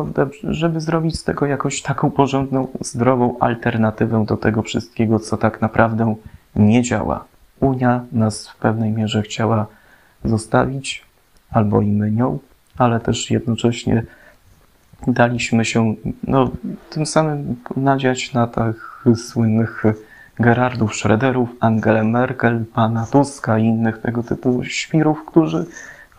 [0.45, 6.15] żeby zrobić z tego jakoś taką porządną, zdrową alternatywę do tego wszystkiego, co tak naprawdę
[6.57, 7.25] nie działa.
[7.61, 9.67] Unia nas w pewnej mierze chciała
[10.25, 11.05] zostawić,
[11.51, 12.39] albo i my nią,
[12.79, 14.03] ale też jednocześnie
[15.07, 16.51] daliśmy się, no,
[16.91, 19.83] tym samym nadziać na tych słynnych
[20.41, 25.67] Gerardów Schroederów, Angelę Merkel, pana Tuska i innych tego typu świrów, którzy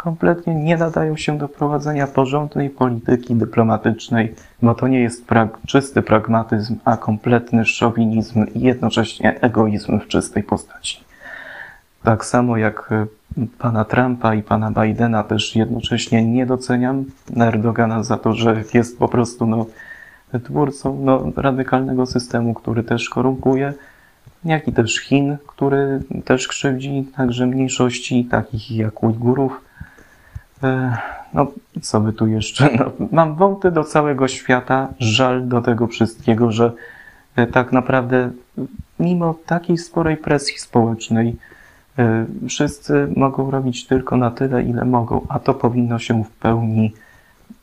[0.08, 5.26] kompletnie nie nadają się do prowadzenia porządnej polityki dyplomatycznej, bo to nie jest
[5.68, 11.04] czysty pragmatyzm, a kompletny szowinizm i jednocześnie egoizm w czystej postaci.
[12.04, 13.06] Tak samo jak e,
[13.60, 17.06] pana Trumpa i pana Bidena też jednocześnie nie doceniam
[17.38, 19.66] Erdogana za to, że jest po prostu no,
[20.44, 23.74] twórcą no, radykalnego systemu, który też korumpuje,
[24.46, 29.67] jak i też Chin, który też krzywdzi także mniejszości takich jak Ujgurów,
[31.34, 31.48] no,
[31.82, 32.70] co by tu jeszcze?
[32.80, 36.72] No, mam wąty do całego świata, żal do tego wszystkiego, że
[37.36, 38.32] e, tak naprawdę
[39.00, 41.36] mimo takiej sporej presji społecznej
[42.00, 46.94] e, wszyscy mogą robić tylko na tyle, ile mogą, a to powinno się w pełni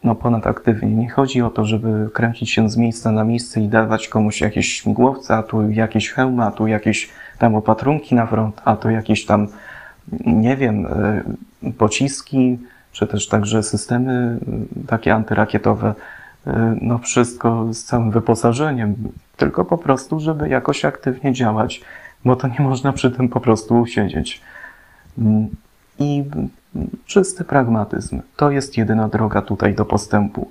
[0.04, 0.94] no, ponadaktywnie.
[0.94, 4.72] Nie chodzi o to, żeby kręcić się z miejsca na miejsce i dawać komuś jakieś
[4.72, 9.26] śmigłowce, a tu jakieś hełmy, a tu jakieś tam opatrunki na front, a tu jakieś
[9.26, 9.48] tam,
[10.26, 10.86] nie wiem,
[11.78, 12.58] pociski,
[12.94, 14.38] czy też także systemy
[14.86, 15.94] takie antyrakietowe,
[16.80, 18.94] no wszystko z całym wyposażeniem,
[19.36, 21.80] tylko po prostu, żeby jakoś aktywnie działać,
[22.24, 24.40] bo to nie można przy tym po prostu siedzieć.
[25.18, 25.48] Mm,
[25.98, 26.24] I
[27.06, 30.50] czysty pragmatyzm to jest jedyna droga tutaj do postępu.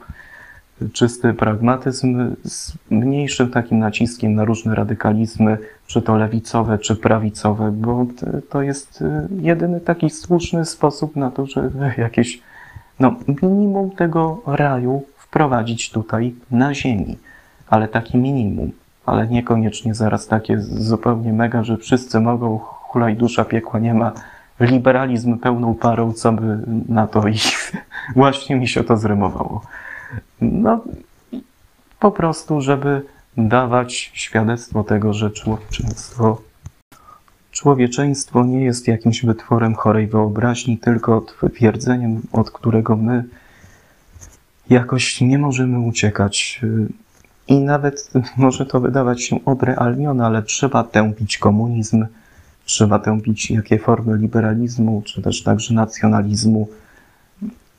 [0.94, 5.58] Czysty pragmatyzm z mniejszym takim naciskiem na różne radykalizmy,
[5.88, 8.06] czy to lewicowe, czy prawicowe, bo
[8.50, 9.04] to jest
[9.42, 12.42] jedyny taki słuszny sposób na to, żeby jakieś
[13.00, 17.18] no, minimum tego raju wprowadzić tutaj na ziemi.
[17.70, 18.72] Ale taki minimum,
[19.06, 24.12] ale niekoniecznie zaraz takie zupełnie mega, że wszyscy mogą, hulaj dusza piekła nie ma,
[24.60, 26.60] liberalizm pełną parą, co by
[26.90, 27.36] na to i
[28.16, 29.62] właśnie mi się to zrymowało.
[30.52, 30.84] No,
[32.00, 33.02] po prostu, żeby
[33.38, 36.42] dawać świadectwo tego, że człowieczeństwo,
[37.52, 43.24] człowieczeństwo nie jest jakimś wytworem chorej wyobraźni, tylko twierdzeniem, od którego my
[44.70, 46.62] jakoś nie możemy uciekać.
[47.48, 52.06] I nawet może to wydawać się odrealnione, ale trzeba tępić komunizm,
[52.66, 56.68] trzeba tępić jakie formy liberalizmu, czy też także nacjonalizmu.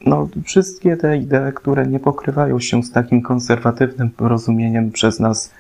[0.07, 5.51] No, wszystkie te idee, które nie pokrywają się z takim konserwatywnym rozumieniem przez nas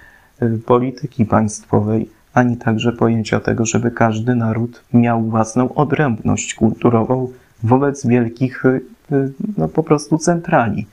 [0.42, 7.28] y, polityki państwowej, ani także pojęcia tego, żeby każdy naród miał własną odrębność kulturową
[7.62, 8.80] wobec wielkich, y,
[9.12, 10.86] y, no po prostu centrali.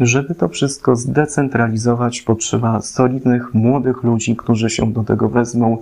[0.00, 5.78] Żeby to wszystko zdecentralizować, potrzeba solidnych, młodych ludzi, którzy się do tego wezmą,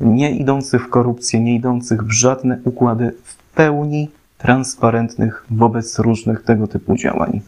[0.00, 6.66] nie idących w korupcję, nie idących w żadne układy, w pełni transparentnych wobec różnych tego
[6.66, 7.40] typu działań.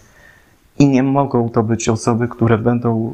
[0.78, 3.12] I nie mogą to być osoby, które będą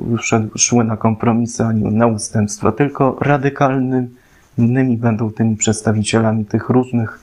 [0.57, 7.18] szły na kompromisy ani na ustępstwa, tylko radykalnymi będą tymi przedstawicielami tych różnych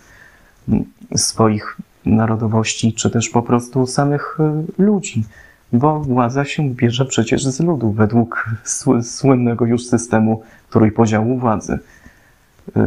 [0.70, 0.84] mm,
[1.16, 4.38] swoich narodowości, czy też po prostu samych
[4.80, 5.24] y, ludzi
[5.74, 8.50] bo władza się bierze przecież z ludu, według
[9.04, 11.80] słynnego już systemu trójpodziału władzy.
[12.78, 12.82] Y,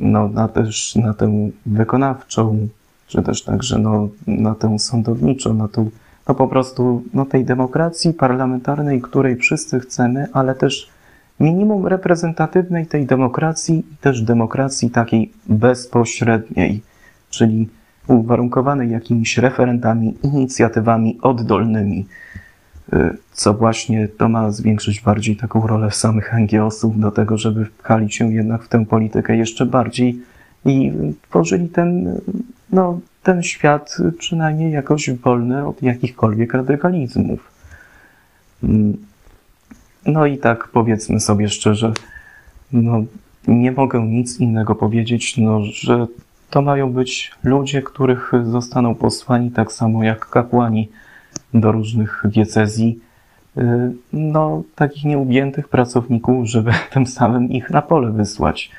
[0.00, 2.68] no, na, też na tę wykonawczą,
[3.06, 5.90] czy też także no, na tę sądowniczą, na tą,
[6.28, 10.88] no po prostu no, tej demokracji parlamentarnej, której wszyscy chcemy, ale też
[11.40, 16.82] minimum reprezentatywnej tej demokracji i też demokracji takiej bezpośredniej,
[17.30, 17.68] czyli
[18.06, 22.06] uwarunkowanej jakimiś referendami, inicjatywami oddolnymi,
[22.92, 28.12] y, co właśnie to ma zwiększyć bardziej taką rolę samych NGO-sów do tego, żeby wpchali
[28.12, 30.20] się jednak w tę politykę jeszcze bardziej
[30.64, 30.92] i
[31.28, 32.20] tworzyli ten,
[32.72, 37.50] no, ten świat przynajmniej jakoś wolny od jakichkolwiek radykalizmów.
[38.62, 38.96] Mm.
[40.06, 41.92] No i tak powiedzmy sobie szczerze,
[42.72, 43.04] no,
[43.48, 46.06] nie mogę nic innego powiedzieć, no, że
[46.50, 50.88] to mają być ludzie, których zostaną posłani tak samo jak kapłani
[51.54, 53.00] do różnych diecezji,
[53.58, 53.62] y,
[54.12, 58.70] no, takich nieugiętych pracowników, żeby tym samym ich na pole wysłać.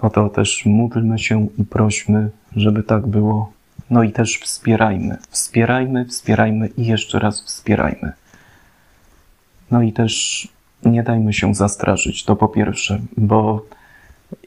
[0.00, 3.52] O to też módlmy się i prośmy, żeby tak było.
[3.90, 8.12] No i też wspierajmy, wspierajmy, wspierajmy i jeszcze raz wspierajmy.
[9.70, 10.48] No i też
[10.84, 13.64] nie dajmy się zastraszyć, to po pierwsze, bo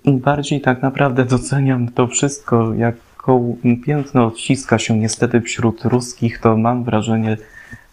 [0.03, 6.57] im bardziej tak naprawdę doceniam to wszystko, jaką piętno odciska się niestety wśród ruskich, to
[6.57, 7.37] mam wrażenie,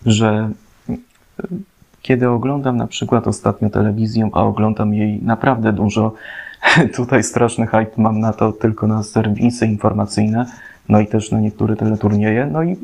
[0.07, 0.51] że
[2.03, 6.15] kiedy oglądam na przykład ostatnio telewizję, a oglądam jej naprawdę dużo,
[6.97, 10.47] tutaj straszny hype mam na to tylko na serwisy informacyjne,
[10.89, 12.77] no i też na niektóre teleturnieje, no i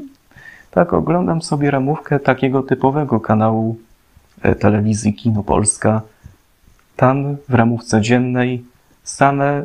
[0.71, 3.77] tak oglądam sobie ramówkę takiego typowego kanału
[4.43, 6.03] e, telewizji Kino Polska.
[6.97, 8.65] Tam w ramówce dziennej
[9.05, 9.65] same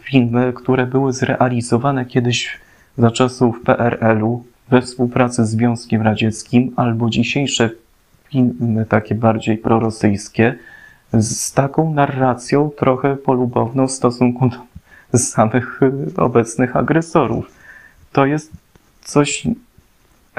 [0.00, 2.60] filmy, które były zrealizowane kiedyś
[2.98, 7.70] za czasów PRL-u we współpracy z Związkiem Radzieckim, albo dzisiejsze
[8.30, 10.54] filmy takie bardziej prorosyjskie,
[11.12, 14.50] z taką narracją trochę polubowną w stosunku
[15.12, 15.80] do samych
[16.16, 17.50] obecnych agresorów.
[18.12, 18.52] To jest
[19.04, 19.46] coś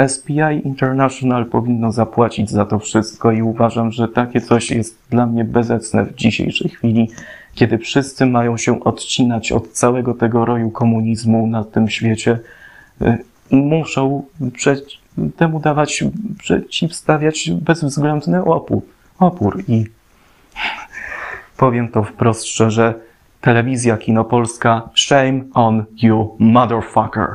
[0.08, 5.44] SPI International powinno zapłacić za to wszystko i uważam, że takie coś jest dla mnie
[5.44, 7.10] bezecne w dzisiejszej chwili,
[7.54, 12.40] kiedy wszyscy mają się odcinać od całego tego roju komunizmu na tym świecie
[13.02, 13.18] y,
[13.52, 14.24] i muszą
[15.38, 16.04] temu dawać,
[16.40, 18.82] przeciwstawiać bezwzględny opór.
[19.20, 19.64] opór.
[19.68, 19.86] I
[21.58, 22.94] powiem to wprost szczerze,
[23.42, 27.28] telewizja Kino Polska, shame on you, motherfucker.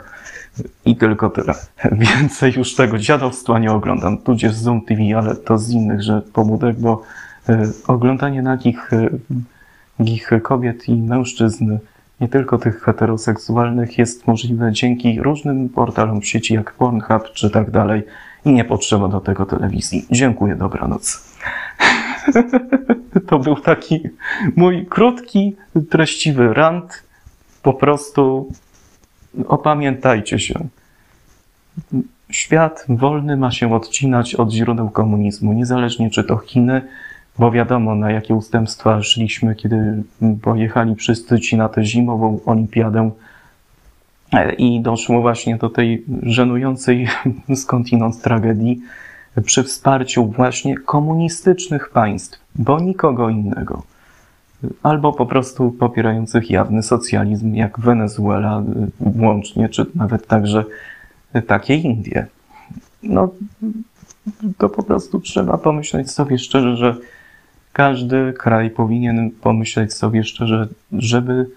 [0.85, 1.55] I tylko tyle.
[1.93, 4.19] Więcej już tego dziadowstwa nie oglądam.
[4.19, 7.03] Tudzież Zoom TV, ale to z innych że pobudek, bo
[7.49, 7.55] y,
[7.87, 11.79] oglądanie nagich, y, kobiet i mężczyzn,
[12.21, 17.71] nie tylko tych heteroseksualnych, jest możliwe dzięki różnym portalom w sieci jak Pornhub czy tak
[17.71, 18.03] dalej.
[18.45, 20.07] i nie potrzeba do tego telewizji.
[20.11, 21.35] Dziękuję, dobranoc.
[23.29, 24.01] to był taki
[24.57, 25.57] mój krótki,
[25.91, 27.03] treściwy rant.
[27.63, 28.53] Po prostu
[29.49, 30.55] opamiętajcie się.
[32.31, 36.83] Świat wolny ma się odcinać od źródeł komunizmu, niezależnie czy to Chiny,
[37.39, 40.03] bo wiadomo na jakie ustępstwa szliśmy, kiedy
[40.43, 43.11] pojechali wszyscy ci na tę zimową olimpiadę
[44.59, 47.09] i doszło właśnie do tej żenującej
[47.63, 48.81] skądinąd tragedii
[49.45, 53.83] przy wsparciu właśnie komunistycznych państw, bo nikogo innego.
[54.83, 58.63] Albo po prostu popierających jawny socjalizm, jak Wenezuela
[59.17, 60.65] łącznie, czy nawet także
[61.47, 62.27] takie Indie.
[63.03, 63.29] No,
[64.59, 66.97] to po prostu trzeba pomyśleć sobie szczerze, że
[67.73, 71.51] każdy kraj powinien pomyśleć sobie szczerze, żeby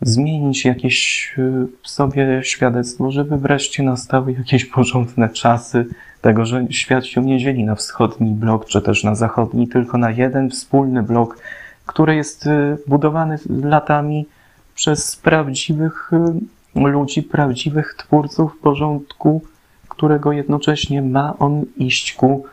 [0.00, 1.34] zmienić jakieś
[1.82, 5.86] w sobie świadectwo, żeby wreszcie nastały jakieś porządne czasy
[6.20, 10.10] tego, że świat się nie dzieli na wschodni blok, czy też na zachodni, tylko na
[10.10, 11.38] jeden wspólny blok,
[11.86, 14.26] który jest y, budowany latami
[14.74, 19.42] przez prawdziwych y, ludzi, prawdziwych twórców porządku,
[19.88, 22.44] którego jednocześnie ma on iść ku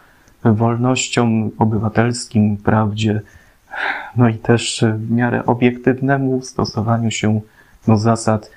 [0.44, 3.22] wolnościom obywatelskim, prawdzie,
[4.16, 7.42] no i też w miarę obiektywnemu stosowaniu się
[7.88, 8.52] do zasad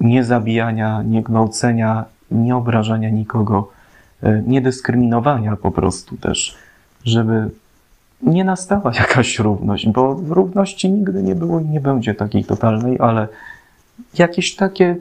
[0.00, 3.70] niezabijania, niegwałcenia, nieobrażania nikogo,
[4.22, 6.56] e, niedyskryminowania po prostu też,
[7.04, 7.50] żeby
[8.22, 13.28] nie nastała jakaś równość, bo równości nigdy nie było i nie będzie takiej totalnej, ale
[14.18, 14.96] jakieś takie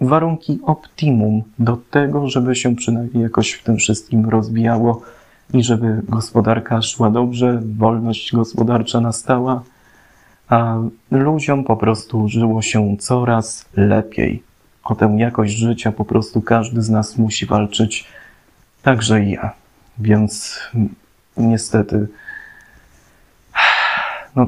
[0.00, 5.02] warunki optimum do tego, żeby się przynajmniej jakoś w tym wszystkim rozwijało
[5.52, 9.62] i żeby gospodarka szła dobrze, wolność gospodarcza nastała,
[10.48, 10.76] a
[11.10, 14.42] ludziom po prostu żyło się coraz lepiej.
[14.84, 18.04] O tę jakość życia po prostu każdy z nas musi walczyć,
[18.82, 19.52] także i ja.
[19.98, 20.60] Więc
[21.36, 22.08] niestety,
[24.36, 24.46] no,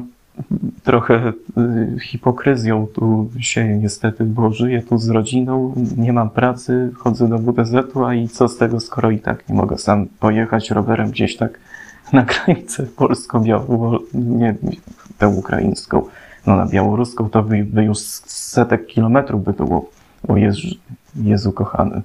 [0.83, 7.29] trochę y, hipokryzją tu się niestety, bo żyję tu z rodziną, nie mam pracy, chodzę
[7.29, 11.11] do WTZ-u, a i co z tego, skoro i tak nie mogę sam pojechać rowerem
[11.11, 11.59] gdzieś tak
[12.13, 14.55] na granicę polsko-białoruską, nie
[15.17, 16.05] tę ukraińską,
[16.47, 19.89] no na białoruską to by, by już setek kilometrów by było.
[20.27, 20.67] O Jezu,
[21.15, 22.01] Jezu kochany.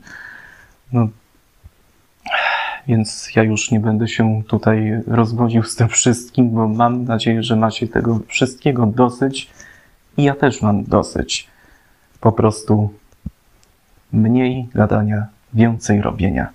[0.93, 1.09] No,
[2.87, 7.57] więc ja już nie będę się tutaj rozwodził z tym wszystkim, bo mam nadzieję, że
[7.57, 9.51] macie tego wszystkiego dosyć
[10.16, 11.49] i ja też mam dosyć.
[12.20, 12.95] Po prostu
[14.12, 16.49] mniej gadania, więcej robienia,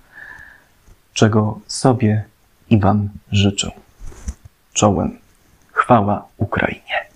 [1.12, 2.24] czego sobie
[2.70, 3.70] i Wam życzę.
[4.72, 5.18] Czołem.
[5.72, 7.07] Chwała Ukrainie.